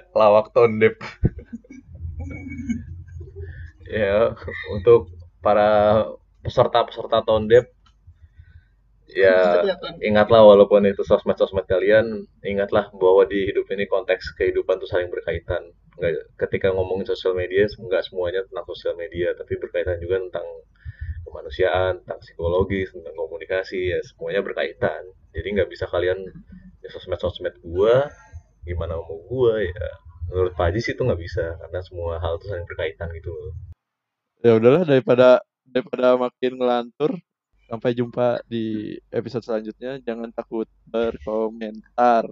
lawak 0.17 0.47
tondep. 0.53 0.97
ya, 3.89 4.33
untuk 4.73 5.13
para 5.41 6.05
peserta-peserta 6.41 7.21
tondep 7.25 7.69
ya 9.09 9.65
ingatlah 10.05 10.45
walaupun 10.45 10.85
itu 10.85 11.01
sosmed-sosmed 11.01 11.65
kalian, 11.65 12.29
ingatlah 12.45 12.93
bahwa 12.93 13.25
di 13.25 13.49
hidup 13.49 13.65
ini 13.73 13.89
konteks 13.89 14.37
kehidupan 14.37 14.77
tuh 14.77 14.85
saling 14.85 15.09
berkaitan. 15.09 15.73
Nggak, 15.97 16.29
ketika 16.37 16.69
ngomongin 16.69 17.09
sosial 17.09 17.33
media, 17.33 17.65
nggak 17.65 18.05
semuanya 18.05 18.45
tentang 18.45 18.69
sosial 18.69 18.93
media, 18.93 19.33
tapi 19.33 19.57
berkaitan 19.57 19.97
juga 19.97 20.21
tentang 20.21 20.45
kemanusiaan, 21.25 22.05
tentang 22.05 22.21
psikologis, 22.21 22.93
tentang 22.93 23.17
komunikasi, 23.17 23.97
ya 23.97 23.99
semuanya 24.05 24.45
berkaitan. 24.45 25.01
Jadi 25.33 25.47
nggak 25.57 25.69
bisa 25.73 25.89
kalian 25.89 26.29
ya 26.79 26.89
sosmed-sosmed 26.91 27.59
gua, 27.63 28.09
gimana 28.63 28.95
mau 28.99 29.19
gua 29.27 29.59
ya. 29.61 29.87
Menurut 30.29 30.53
Pak 30.53 30.69
Haji 30.69 30.79
sih 30.83 30.93
itu 30.93 31.01
nggak 31.01 31.21
bisa, 31.21 31.57
karena 31.57 31.79
semua 31.81 32.21
hal 32.21 32.37
itu 32.37 32.45
saling 32.47 32.67
berkaitan 32.69 33.09
gitu 33.17 33.33
ya 34.39 34.55
udahlah 34.55 34.87
daripada 34.87 35.43
daripada 35.67 36.15
makin 36.15 36.55
ngelantur 36.55 37.11
sampai 37.67 37.91
jumpa 37.93 38.41
di 38.47 38.97
episode 39.11 39.45
selanjutnya. 39.45 39.99
Jangan 40.01 40.31
takut 40.33 40.65
berkomentar 40.87 42.25